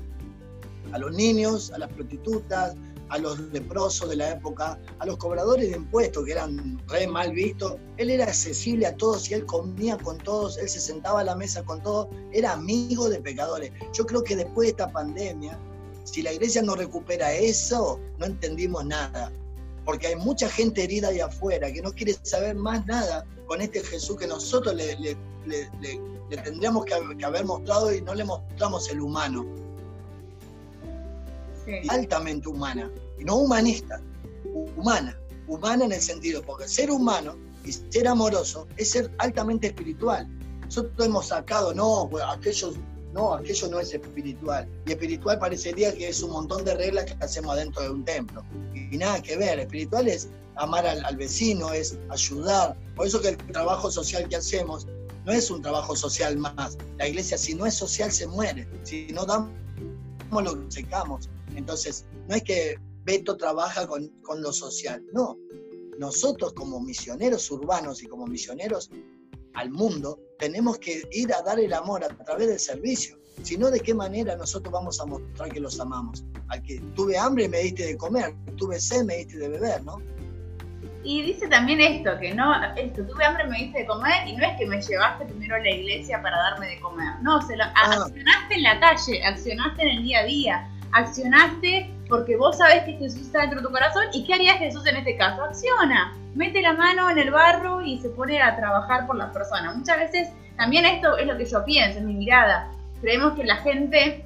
a 0.92 0.98
los 0.98 1.12
niños, 1.16 1.72
a 1.72 1.78
las 1.78 1.92
prostitutas, 1.92 2.76
a 3.10 3.18
los 3.18 3.38
leprosos 3.52 4.08
de 4.08 4.16
la 4.16 4.30
época, 4.30 4.78
a 4.98 5.06
los 5.06 5.16
cobradores 5.16 5.70
de 5.70 5.76
impuestos 5.76 6.24
que 6.24 6.32
eran 6.32 6.80
re 6.88 7.06
mal 7.06 7.32
vistos. 7.32 7.74
Él 7.96 8.10
era 8.10 8.24
accesible 8.24 8.86
a 8.86 8.96
todos 8.96 9.30
y 9.30 9.34
él 9.34 9.44
comía 9.46 9.98
con 9.98 10.16
todos, 10.18 10.58
él 10.58 10.68
se 10.68 10.80
sentaba 10.80 11.20
a 11.20 11.24
la 11.24 11.34
mesa 11.34 11.62
con 11.64 11.82
todos, 11.82 12.08
era 12.32 12.52
amigo 12.52 13.08
de 13.08 13.20
pecadores. 13.20 13.72
Yo 13.92 14.06
creo 14.06 14.22
que 14.22 14.36
después 14.36 14.66
de 14.66 14.70
esta 14.70 14.90
pandemia, 14.90 15.58
si 16.04 16.22
la 16.22 16.32
iglesia 16.32 16.62
no 16.62 16.76
recupera 16.76 17.32
eso, 17.32 18.00
no 18.18 18.26
entendimos 18.26 18.84
nada. 18.84 19.32
Porque 19.84 20.08
hay 20.08 20.16
mucha 20.16 20.48
gente 20.48 20.84
herida 20.84 21.08
ahí 21.08 21.20
afuera 21.20 21.72
que 21.72 21.82
no 21.82 21.92
quiere 21.92 22.16
saber 22.22 22.54
más 22.54 22.86
nada 22.86 23.26
con 23.46 23.60
este 23.60 23.82
Jesús 23.82 24.16
que 24.16 24.26
nosotros 24.26 24.74
le, 24.76 25.16
tendríamos 26.44 26.84
que, 26.84 27.24
haber 27.24 27.44
mostrado 27.44 27.92
y 27.92 28.00
no 28.02 28.14
le 28.14 28.24
mostramos 28.24 28.88
el 28.90 29.00
humano. 29.00 29.44
Altamente 31.88 32.48
humana, 32.48 32.90
y 33.18 33.24
no 33.24 33.36
humanista, 33.36 34.00
humana. 34.76 35.16
Humana 35.46 35.84
en 35.84 35.92
el 35.92 36.00
sentido, 36.00 36.42
porque 36.42 36.68
ser 36.68 36.90
humano 36.90 37.36
y 37.64 37.72
ser 37.72 38.06
amoroso 38.06 38.66
es 38.76 38.90
ser 38.90 39.10
altamente 39.18 39.68
espiritual. 39.68 40.28
Nosotros 40.62 41.06
hemos 41.06 41.26
sacado, 41.26 41.74
no, 41.74 42.08
pues, 42.10 42.24
aquellos 42.26 42.76
no, 43.12 43.34
aquello 43.34 43.68
no 43.68 43.80
es 43.80 43.92
espiritual. 43.92 44.68
Y 44.86 44.92
espiritual 44.92 45.38
parecería 45.38 45.92
que 45.92 46.08
es 46.08 46.22
un 46.22 46.30
montón 46.30 46.64
de 46.64 46.74
reglas 46.74 47.06
que 47.06 47.24
hacemos 47.24 47.52
adentro 47.52 47.82
de 47.82 47.90
un 47.90 48.04
templo. 48.04 48.44
Y, 48.74 48.96
nada 48.96 49.20
que 49.20 49.36
ver. 49.36 49.58
Espiritual 49.58 50.08
es 50.08 50.28
amar 50.56 50.86
al, 50.86 51.16
vecino, 51.16 51.72
es 51.72 51.98
ayudar. 52.08 52.76
Por 52.94 53.06
eso 53.06 53.20
que 53.20 53.30
el 53.30 53.36
trabajo 53.36 53.90
social 53.90 54.28
que 54.28 54.36
hacemos 54.36 54.86
no 55.24 55.32
es 55.32 55.50
un 55.50 55.60
trabajo 55.60 55.96
social 55.96 56.36
más. 56.36 56.78
La 56.98 57.08
iglesia, 57.08 57.36
si 57.36 57.54
no 57.54 57.66
es 57.66 57.74
social, 57.74 58.12
se 58.12 58.26
muere. 58.26 58.68
Si 58.84 59.08
no 59.12 59.24
damos 59.26 59.50
lo 60.30 60.64
que 60.64 60.70
secamos. 60.70 61.28
Entonces, 61.56 62.06
no 62.28 62.34
es 62.34 62.42
que 62.42 62.78
Beto 63.04 63.36
trabaja 63.36 63.86
con, 63.86 64.08
con 64.22 64.42
lo 64.42 64.52
social. 64.52 65.02
No. 65.12 65.36
Nosotros 65.98 66.52
como 66.54 66.80
misioneros 66.80 67.50
urbanos 67.50 68.02
y 68.02 68.06
como 68.06 68.26
misioneros 68.26 68.90
al 69.54 69.70
mundo, 69.70 70.18
tenemos 70.38 70.78
que 70.78 71.02
ir 71.12 71.32
a 71.34 71.42
dar 71.42 71.58
el 71.58 71.72
amor 71.72 72.04
a 72.04 72.08
través 72.08 72.48
del 72.48 72.58
servicio. 72.58 73.18
Si 73.42 73.56
no, 73.56 73.70
¿de 73.70 73.80
qué 73.80 73.94
manera 73.94 74.36
nosotros 74.36 74.72
vamos 74.72 75.00
a 75.00 75.06
mostrar 75.06 75.50
que 75.50 75.60
los 75.60 75.80
amamos? 75.80 76.24
Al 76.48 76.62
que 76.62 76.80
tuve 76.94 77.16
hambre 77.16 77.48
me 77.48 77.58
diste 77.58 77.86
de 77.86 77.96
comer, 77.96 78.34
tuve 78.56 78.78
sed 78.80 79.04
me 79.04 79.16
diste 79.16 79.38
de 79.38 79.48
beber, 79.48 79.82
¿no? 79.84 79.96
Y 81.02 81.22
dice 81.22 81.48
también 81.48 81.80
esto, 81.80 82.10
que 82.20 82.34
no, 82.34 82.52
esto, 82.74 83.06
tuve 83.06 83.24
hambre 83.24 83.46
me 83.46 83.58
diste 83.58 83.80
de 83.80 83.86
comer 83.86 84.28
y 84.28 84.36
no 84.36 84.44
es 84.44 84.58
que 84.58 84.66
me 84.66 84.82
llevaste 84.82 85.24
primero 85.24 85.54
a 85.56 85.58
la 85.60 85.70
iglesia 85.70 86.20
para 86.20 86.36
darme 86.36 86.68
de 86.68 86.80
comer. 86.80 87.14
No, 87.22 87.40
se 87.40 87.56
lo, 87.56 87.64
ah. 87.64 88.04
accionaste 88.04 88.54
en 88.54 88.62
la 88.62 88.80
calle, 88.80 89.24
accionaste 89.24 89.82
en 89.82 89.88
el 89.88 90.02
día 90.02 90.18
a 90.20 90.24
día, 90.24 90.70
accionaste 90.92 91.90
porque 92.08 92.36
vos 92.36 92.58
sabés 92.58 92.82
que 92.84 92.94
Jesús 92.94 93.22
está 93.22 93.40
dentro 93.40 93.60
de 93.60 93.66
tu 93.66 93.72
corazón 93.72 94.04
y 94.12 94.24
¿qué 94.24 94.34
haría 94.34 94.54
Jesús 94.54 94.86
en 94.86 94.96
este 94.96 95.16
caso? 95.16 95.44
Acciona, 95.44 96.16
mete 96.34 96.60
la 96.60 96.72
mano 96.72 97.08
en 97.10 97.18
el 97.18 97.30
barro 97.30 97.82
y 97.82 97.98
se 97.98 98.08
pone 98.10 98.42
a 98.42 98.56
trabajar 98.56 99.06
por 99.06 99.16
las 99.16 99.30
personas. 99.30 99.76
Muchas 99.76 99.98
veces 99.98 100.28
también 100.56 100.84
esto 100.84 101.16
es 101.16 101.26
lo 101.26 101.36
que 101.36 101.44
yo 101.44 101.64
pienso, 101.64 101.98
en 101.98 102.06
mi 102.06 102.14
mirada. 102.14 102.68
Creemos 103.00 103.34
que 103.34 103.44
la 103.44 103.56
gente 103.56 104.24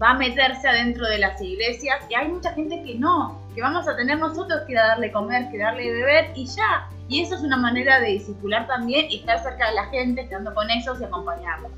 va 0.00 0.10
a 0.10 0.14
meterse 0.14 0.66
adentro 0.66 1.06
de 1.06 1.18
las 1.18 1.40
iglesias 1.40 1.96
y 2.08 2.14
hay 2.14 2.28
mucha 2.28 2.52
gente 2.54 2.82
que 2.82 2.94
no, 2.94 3.38
que 3.54 3.60
vamos 3.60 3.86
a 3.86 3.96
tener 3.96 4.18
nosotros 4.18 4.62
que 4.66 4.74
darle 4.74 5.12
comer, 5.12 5.50
que 5.50 5.58
darle 5.58 5.92
beber 5.92 6.30
y 6.34 6.46
ya. 6.46 6.88
Y 7.08 7.22
eso 7.22 7.34
es 7.34 7.42
una 7.42 7.58
manera 7.58 8.00
de 8.00 8.08
discipular 8.08 8.66
también 8.66 9.06
y 9.10 9.18
estar 9.18 9.42
cerca 9.42 9.68
de 9.68 9.74
la 9.74 9.84
gente, 9.86 10.22
estando 10.22 10.54
con 10.54 10.70
ellos 10.70 10.98
y 11.00 11.04
acompañarlos. 11.04 11.70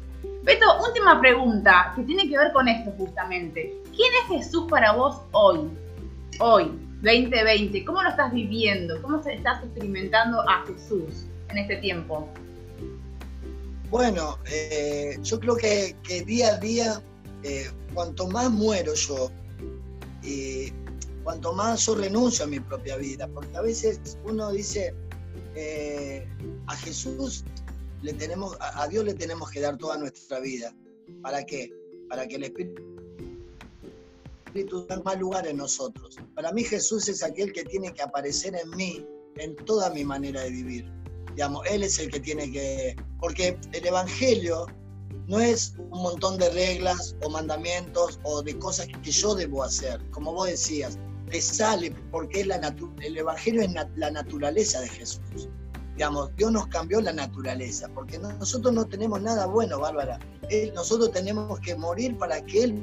Beto, 0.44 0.66
última 0.87 1.20
pregunta 1.20 1.92
que 1.96 2.03
tiene 2.03 2.29
que 2.29 2.38
ver 2.38 2.53
con 2.53 2.68
esto 2.68 2.92
justamente. 2.96 3.74
¿Quién 3.96 4.12
es 4.22 4.44
Jesús 4.44 4.64
para 4.68 4.92
vos 4.92 5.20
hoy? 5.33 5.70
Hoy, 6.40 6.64
2020. 7.02 7.85
¿Cómo 7.85 8.02
lo 8.02 8.11
estás 8.11 8.33
viviendo? 8.33 9.00
¿Cómo 9.02 9.22
se 9.22 9.35
estás 9.35 9.62
experimentando 9.62 10.40
a 10.48 10.64
Jesús 10.66 11.26
en 11.50 11.59
este 11.59 11.76
tiempo? 11.76 12.28
Bueno, 13.90 14.38
eh, 14.50 15.16
yo 15.22 15.38
creo 15.38 15.57
que, 15.57 15.94
día 16.26 16.54
a 16.54 16.59
día, 16.59 17.02
eh, 17.44 17.70
cuanto 17.92 18.26
más 18.26 18.50
muero 18.50 18.94
yo, 18.94 19.30
y 20.22 20.72
cuanto 21.22 21.52
más 21.52 21.87
yo 21.87 21.94
renuncio 21.94 22.46
a 22.46 22.48
mi 22.48 22.59
propia 22.59 22.96
vida, 22.96 23.28
porque 23.28 23.57
a 23.57 23.61
veces 23.61 24.18
uno 24.24 24.50
dice, 24.50 24.92
eh, 25.54 26.26
a 26.66 26.76
Jesús 26.76 27.44
le 28.02 28.12
tenemos, 28.14 28.57
a 28.61 28.88
Dios 28.88 29.04
le 29.04 29.14
tenemos 29.14 29.50
que 29.50 29.61
dar 29.61 29.78
toda 29.78 29.96
nuestra 29.98 30.40
vida. 30.40 30.74
¿Para 31.22 31.44
qué? 31.44 31.72
para 32.09 32.26
que 32.26 32.37
el 32.37 32.44
Espíritu 32.44 32.83
toma 34.62 35.14
lugar 35.17 35.47
en 35.47 35.57
nosotros. 35.57 36.17
Para 36.35 36.53
mí 36.53 36.62
Jesús 36.62 37.09
es 37.09 37.23
aquel 37.23 37.53
que 37.53 37.64
tiene 37.64 37.93
que 37.93 38.03
aparecer 38.03 38.55
en 38.55 38.71
mí, 38.71 39.05
en 39.37 39.57
toda 39.57 39.90
mi 39.90 40.05
manera 40.05 40.43
de 40.43 40.51
vivir. 40.51 40.93
Digamos, 41.35 41.67
Él 41.69 41.83
es 41.83 41.99
el 41.99 42.11
que 42.11 42.21
tiene 42.21 42.53
que... 42.53 42.95
Porque 43.19 43.59
el 43.73 43.87
Evangelio 43.87 44.67
no 45.27 45.40
es 45.40 45.75
un 45.90 46.03
montón 46.03 46.38
de 46.38 46.51
reglas 46.51 47.17
o 47.25 47.31
mandamientos 47.31 48.21
o 48.23 48.43
de 48.43 48.57
cosas 48.59 48.87
que 49.03 49.11
yo 49.11 49.35
debo 49.35 49.64
hacer, 49.64 50.01
como 50.11 50.33
vos 50.33 50.49
decías, 50.49 50.99
te 51.31 51.40
sale 51.40 51.90
porque 52.12 52.43
es 52.43 52.47
la 52.47 52.75
el 53.01 53.17
Evangelio 53.17 53.62
es 53.62 53.71
la 53.97 54.11
naturaleza 54.11 54.81
de 54.81 54.88
Jesús. 54.88 55.49
Digamos, 55.97 56.35
Dios 56.37 56.51
nos 56.51 56.67
cambió 56.69 57.01
la 57.01 57.12
naturaleza, 57.12 57.88
porque 57.95 58.19
nosotros 58.19 58.75
no 58.75 58.85
tenemos 58.85 59.23
nada 59.23 59.47
bueno, 59.47 59.79
Bárbara. 59.79 60.19
nosotros 60.75 61.12
tenemos 61.12 61.61
que 61.61 61.77
morir 61.77 62.19
para 62.19 62.45
que 62.45 62.64
Él 62.64 62.83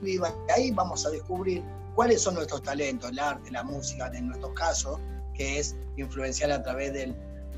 viva. 0.00 0.34
Y 0.48 0.52
ahí 0.52 0.70
vamos 0.70 1.06
a 1.06 1.10
descubrir 1.10 1.62
cuáles 1.94 2.22
son 2.22 2.34
nuestros 2.34 2.62
talentos, 2.62 3.10
el 3.10 3.18
arte, 3.18 3.50
la 3.50 3.62
música, 3.62 4.10
en 4.14 4.28
nuestro 4.28 4.52
caso, 4.54 5.00
que 5.34 5.58
es 5.58 5.76
influenciar 5.96 6.50
a 6.50 6.62
través 6.62 6.92
del, 6.92 7.14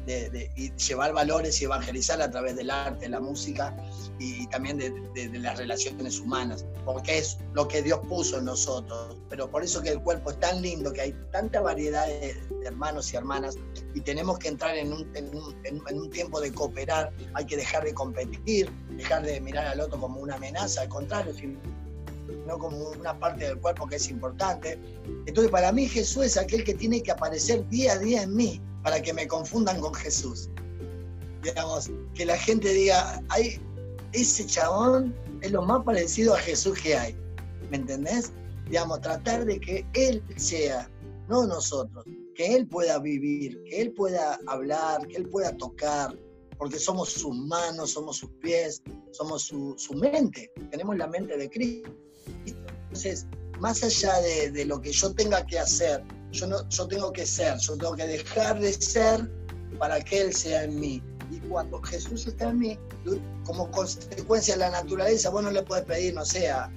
de, 0.07 0.51
llevar 0.89 1.13
valores 1.13 1.61
y 1.61 1.65
evangelizar 1.65 2.21
a 2.21 2.31
través 2.31 2.57
del 2.57 2.71
arte, 2.71 3.09
la 3.09 3.21
música 3.21 3.77
y, 4.19 4.47
también 4.49 4.79
de, 4.79 5.39
las 5.39 5.59
relaciones 5.59 6.21
humanas, 6.21 6.65
porque 6.85 7.19
es 7.19 7.39
lo 7.55 7.69
que 7.69 7.83
Dios 7.83 8.01
puso 8.09 8.39
en 8.39 8.47
nosotros. 8.47 9.17
Pero 9.29 9.51
por 9.51 9.63
eso 9.63 9.83
que 9.83 9.91
el 9.91 10.01
cuerpo 10.01 10.31
es 10.31 10.41
tan 10.41 10.63
lindo, 10.63 10.93
que 10.93 11.03
hay 11.03 11.13
tanta 11.31 11.61
variedad 11.61 12.07
de, 12.07 12.37
hermanos 12.65 13.13
y 13.13 13.17
hermanas 13.17 13.57
y 13.95 14.01
tenemos 14.01 14.39
que 14.39 14.49
entrar 14.49 14.77
en 14.77 14.93
un, 14.93 15.11
en 15.15 15.99
un, 15.99 16.11
tiempo 16.11 16.41
de 16.41 16.53
cooperar, 16.53 17.13
hay 17.35 17.47
que 17.47 17.57
dejar 17.57 17.85
de 17.85 17.95
competir, 17.95 18.71
dejar 18.91 19.25
de 19.25 19.41
mirar 19.41 19.67
al 19.67 19.81
otro 19.81 20.01
como 20.01 20.21
una 20.21 20.37
amenaza, 20.37 20.83
al 20.83 20.89
contrario, 20.89 21.33
no 22.47 22.59
como 22.59 22.91
una 22.91 23.19
parte 23.19 23.45
del 23.47 23.59
cuerpo 23.59 23.87
que 23.87 23.97
es 23.97 24.09
importante. 24.09 24.79
Entonces, 25.27 25.51
para 25.51 25.73
mí 25.73 25.89
Jesús 25.89 26.25
es 26.25 26.37
aquel 26.37 26.65
que 26.65 26.75
tiene 26.75 27.03
que 27.03 27.13
aparecer 27.13 27.67
día 27.69 27.93
a 27.93 27.99
día 27.99 28.23
en 28.23 28.35
mí 28.35 28.61
para 28.83 29.01
que 29.01 29.13
me 29.13 29.27
confundan 29.27 29.81
con 29.81 29.95
Jesús. 29.95 30.51
Digamos, 31.43 31.91
que 32.15 32.25
la 32.25 32.37
gente 32.37 32.73
diga, 32.73 33.23
ay, 33.29 33.61
ese 34.13 34.47
chabón 34.47 35.15
es 35.41 35.51
lo 35.51 35.63
más 35.63 35.85
parecido 35.85 36.35
a 36.35 36.39
Jesús 36.39 36.79
que 36.81 36.97
hay. 36.97 37.17
¿Me 37.71 37.79
entendés? 37.79 38.33
Digamos, 38.67 39.01
tratar 39.01 39.45
de 39.45 39.59
que 39.59 39.87
Él 39.95 40.23
sea, 40.37 40.89
no 41.29 41.47
nosotros, 41.47 42.05
que 42.35 42.55
Él 42.55 42.67
pueda 42.67 42.99
vivir, 42.99 43.63
que 43.65 43.83
Él 43.83 43.93
pueda 43.93 44.39
hablar, 44.47 45.07
que 45.09 45.17
Él 45.17 45.29
pueda 45.29 45.57
tocar, 45.57 46.17
porque 46.59 46.79
somos 46.79 47.11
sus 47.11 47.35
manos, 47.35 47.91
somos 47.91 48.19
sus 48.19 48.31
pies, 48.41 48.83
somos 49.11 49.43
su, 49.43 49.95
mente, 49.95 50.53
tenemos 50.71 50.97
la 50.97 51.07
mente 51.07 51.37
de 51.37 51.51
Cristo. 51.51 51.91
Entonces, 52.47 53.27
más 53.59 53.83
allá 53.83 54.21
de, 54.21 54.65
lo 54.65 54.81
que 54.81 54.93
yo 54.93 55.15
tenga 55.15 55.47
que 55.47 55.59
hacer, 55.59 56.03
yo, 56.31 56.47
no, 56.47 56.69
yo 56.69 56.89
tengo 56.89 57.13
que 57.13 57.25
ser, 57.25 57.57
yo 57.59 57.77
tengo 57.77 57.95
que 57.95 58.07
dejar 58.07 58.61
de 58.61 58.73
ser 58.73 59.31
para 59.79 60.01
que 60.01 60.21
Él 60.21 60.35
sea 60.35 60.65
en 60.65 60.79
mí. 60.79 61.03
Y 61.31 61.39
cuando 61.49 61.81
Jesús 61.83 62.27
está 62.27 62.51
en 62.51 62.59
mí, 62.59 62.79
como 63.45 63.71
consecuencia 63.71 64.55
de 64.55 64.61
la 64.61 64.71
naturaleza, 64.71 65.31
vos 65.31 65.43
no 65.43 65.51
le 65.51 65.63
puedes 65.63 65.85
pedir, 65.85 66.15
no 66.15 66.25
sé, 66.25 66.51
a, 66.51 66.71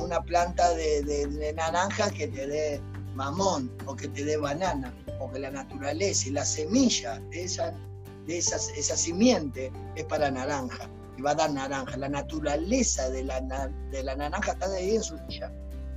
una 0.00 0.22
planta 0.22 0.74
de, 0.74 1.02
de, 1.02 1.52
naranja 1.54 2.10
que 2.10 2.28
te 2.28 2.46
dé 2.46 2.80
mamón 3.14 3.70
o 3.86 3.96
que 3.96 4.08
te 4.08 4.24
dé 4.24 4.36
banana, 4.36 4.94
porque 5.18 5.40
la 5.40 5.50
naturaleza 5.50 6.28
y 6.28 6.32
la 6.32 6.44
semilla 6.44 7.20
de 7.30 7.44
esa, 7.44 7.74
de 8.26 8.38
esa 8.38 8.96
simiente 8.96 9.72
es 9.96 10.04
para 10.04 10.30
naranja 10.30 10.88
y 11.20 11.22
va 11.22 11.32
a 11.32 11.34
dar 11.34 11.52
naranja. 11.52 11.96
La 11.98 12.08
naturaleza 12.08 13.10
de 13.10 13.24
la, 13.24 13.40
de 13.90 14.02
la 14.02 14.16
naranja 14.16 14.52
está 14.52 14.72
ahí 14.72 14.96
en 14.96 15.02
su 15.02 15.16
semilla. 15.18 15.52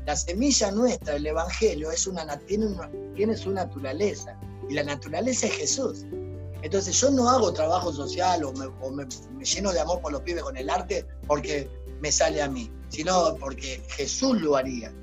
La 0.06 0.18
semilla 0.18 0.70
nuestra, 0.72 1.16
el 1.16 1.26
Evangelio, 1.26 1.90
es 1.92 2.06
una, 2.08 2.38
tiene, 2.40 2.68
tiene 3.16 3.38
su 3.38 3.52
naturaleza 3.52 4.38
y 4.70 4.74
la 4.74 4.84
naturaleza 4.84 5.48
es 5.48 5.54
Jesús. 5.54 6.06
Entonces 6.62 7.00
yo 7.00 7.10
no 7.12 7.30
hago 7.30 7.54
trabajo 7.54 7.94
social 7.94 8.44
o, 8.44 8.52
me, 8.92 9.08
lleno 9.44 9.72
de 9.72 9.80
amor 9.80 10.02
por 10.02 10.12
los 10.12 10.22
pibes 10.22 10.44
con 10.44 10.58
el 10.58 10.70
arte 10.70 11.06
porque 11.26 11.70
me 12.02 12.12
sale 12.12 12.42
a 12.42 12.50
mí, 12.50 12.70
sino 12.90 13.36
porque 13.38 13.82
Jesús 13.88 14.42
lo 14.42 14.58
haría. 14.58 14.94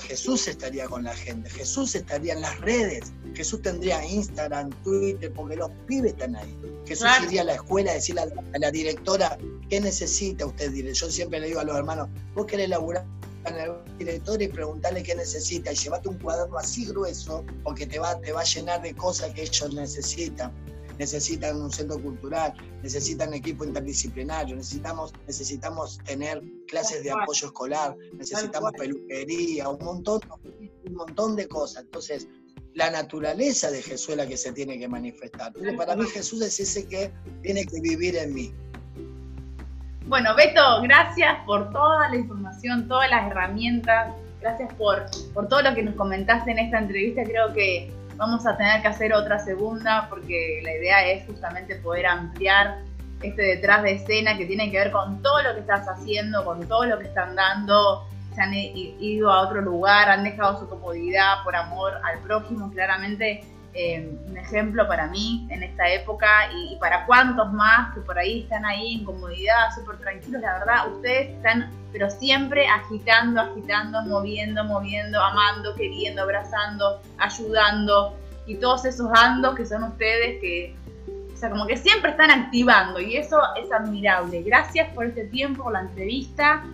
Jesús 0.00 0.48
estaría 0.48 0.86
con 0.86 1.04
la 1.04 1.14
gente, 1.14 1.48
Jesús 1.50 1.94
estaría 1.94 2.34
en 2.34 2.40
las 2.40 2.60
redes, 2.60 3.12
Jesús 3.34 3.62
tendría 3.62 4.04
Instagram, 4.04 4.70
Twitter, 4.82 5.32
porque 5.32 5.56
los 5.56 5.70
pibes 5.86 6.12
están 6.12 6.36
ahí. 6.36 6.56
Jesús 6.86 7.08
iría 7.24 7.42
a 7.42 7.44
la 7.44 7.54
escuela 7.54 7.90
a 7.90 7.94
decirle 7.94 8.22
a 8.22 8.58
la, 8.58 8.70
directora, 8.70 9.38
¿qué 9.68 9.80
necesita 9.80 10.46
usted? 10.46 10.72
Yo 10.72 11.10
siempre 11.10 11.40
le 11.40 11.48
digo 11.48 11.60
a 11.60 11.64
los 11.64 11.76
hermanos, 11.76 12.08
vos 12.34 12.46
querés 12.46 12.68
laburar 12.68 13.04
el 13.46 13.98
director 13.98 14.40
y 14.42 14.48
preguntarle 14.48 15.02
qué 15.02 15.14
necesita 15.14 15.72
y 15.72 15.76
llevate 15.76 16.08
un 16.08 16.18
cuaderno 16.18 16.58
así 16.58 16.86
grueso 16.86 17.44
porque 17.62 17.86
te 17.86 17.98
va, 17.98 18.20
te 18.20 18.32
va 18.32 18.42
a 18.42 18.44
llenar 18.44 18.82
de 18.82 18.94
cosas 18.94 19.32
que 19.32 19.42
ellos 19.42 19.74
necesitan. 19.74 20.52
Necesitan 20.98 21.60
un 21.60 21.70
centro 21.70 22.00
cultural, 22.00 22.52
necesitan 22.82 23.32
equipo 23.34 23.64
interdisciplinario, 23.64 24.56
necesitamos, 24.56 25.12
necesitamos 25.26 25.98
tener 26.04 26.42
clases 26.66 27.04
de 27.04 27.12
apoyo 27.12 27.46
escolar, 27.46 27.96
necesitamos 28.14 28.72
peluquería, 28.72 29.68
un 29.68 29.84
montón, 29.84 30.20
un 30.86 30.94
montón 30.94 31.36
de 31.36 31.46
cosas. 31.46 31.84
Entonces, 31.84 32.28
la 32.74 32.90
naturaleza 32.90 33.70
de 33.70 33.82
Jesús 33.82 34.10
es 34.10 34.16
la 34.16 34.26
que 34.26 34.36
se 34.36 34.52
tiene 34.52 34.78
que 34.78 34.88
manifestar. 34.88 35.52
para 35.76 35.96
mí 35.96 36.04
Jesús 36.06 36.42
es 36.42 36.60
ese 36.60 36.86
que 36.86 37.12
tiene 37.42 37.64
que 37.64 37.80
vivir 37.80 38.16
en 38.16 38.34
mí. 38.34 38.54
Bueno, 40.06 40.34
Beto, 40.36 40.80
gracias 40.82 41.36
por 41.44 41.70
toda 41.70 42.08
la 42.08 42.16
información, 42.16 42.88
todas 42.88 43.10
las 43.10 43.30
herramientas, 43.30 44.14
gracias 44.40 44.72
por, 44.74 45.04
por 45.34 45.48
todo 45.48 45.60
lo 45.62 45.74
que 45.74 45.82
nos 45.82 45.96
comentaste 45.96 46.50
en 46.52 46.60
esta 46.60 46.78
entrevista. 46.78 47.24
Creo 47.24 47.52
que 47.52 47.92
vamos 48.18 48.44
a 48.46 48.56
tener 48.56 48.82
que 48.82 48.88
hacer 48.88 49.14
otra 49.14 49.38
segunda 49.38 50.08
porque 50.10 50.60
la 50.62 50.74
idea 50.74 51.08
es 51.08 51.24
justamente 51.24 51.76
poder 51.76 52.06
ampliar 52.06 52.80
este 53.22 53.42
detrás 53.42 53.82
de 53.84 53.92
escena 53.92 54.36
que 54.36 54.44
tiene 54.44 54.70
que 54.70 54.78
ver 54.78 54.90
con 54.90 55.22
todo 55.22 55.40
lo 55.42 55.54
que 55.54 55.60
estás 55.60 55.88
haciendo, 55.88 56.44
con 56.44 56.68
todo 56.68 56.84
lo 56.84 56.98
que 56.98 57.06
están 57.06 57.34
dando, 57.34 58.06
se 58.34 58.42
han 58.42 58.52
ido 58.54 59.32
a 59.32 59.40
otro 59.40 59.60
lugar, 59.60 60.10
han 60.10 60.24
dejado 60.24 60.58
su 60.58 60.68
comodidad 60.68 61.42
por 61.44 61.56
amor 61.56 61.94
al 62.04 62.18
prójimo, 62.20 62.70
claramente 62.72 63.44
eh, 63.80 64.10
un 64.26 64.36
ejemplo 64.36 64.88
para 64.88 65.06
mí 65.06 65.46
en 65.50 65.62
esta 65.62 65.88
época 65.88 66.26
y, 66.52 66.74
para 66.80 67.06
cuantos 67.06 67.52
más 67.52 67.94
que 67.94 68.00
por 68.00 68.18
ahí 68.18 68.40
están 68.40 68.64
ahí 68.64 68.94
en 68.94 69.04
comodidad, 69.04 69.68
súper 69.72 69.98
tranquilos, 69.98 70.42
la 70.42 70.58
verdad, 70.58 70.92
ustedes 70.92 71.36
están, 71.36 71.70
pero 71.92 72.10
siempre 72.10 72.66
agitando, 72.66 73.40
agitando, 73.40 74.02
moviendo, 74.02 74.64
moviendo, 74.64 75.22
amando, 75.22 75.76
queriendo, 75.76 76.22
abrazando, 76.22 77.00
ayudando 77.18 78.16
y 78.48 78.56
todos 78.56 78.84
esos 78.84 79.08
andos 79.14 79.54
que 79.54 79.64
son 79.64 79.84
ustedes 79.84 80.40
que, 80.40 80.74
o 81.32 81.36
sea, 81.36 81.48
como 81.48 81.64
que 81.68 81.76
siempre 81.76 82.10
están 82.10 82.32
activando 82.32 82.98
y 82.98 83.16
eso 83.16 83.38
es 83.62 83.70
admirable. 83.70 84.42
Gracias 84.42 84.92
por 84.92 85.06
este 85.06 85.26
tiempo, 85.26 85.62
por 85.62 85.74
la 85.74 85.82
entrevista. 85.82 86.64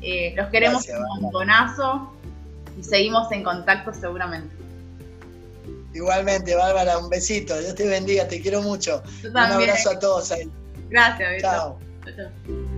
Eh, 0.00 0.32
los 0.34 0.48
queremos 0.48 0.88
un 0.88 1.20
montonazo 1.20 2.10
y 2.78 2.82
seguimos 2.82 3.30
en 3.32 3.44
contacto 3.44 3.92
seguramente. 3.92 4.63
Igualmente, 5.94 6.54
Bárbara, 6.54 6.98
un 6.98 7.08
besito. 7.08 7.58
Dios 7.58 7.74
te 7.74 7.86
bendiga, 7.86 8.26
te 8.26 8.40
quiero 8.40 8.60
mucho. 8.60 9.02
Un 9.24 9.36
abrazo 9.36 9.90
a 9.90 9.98
todos 9.98 10.32
ahí. 10.32 10.50
Gracias, 10.90 11.40
Chao. 11.40 11.78
Chao. 12.04 12.73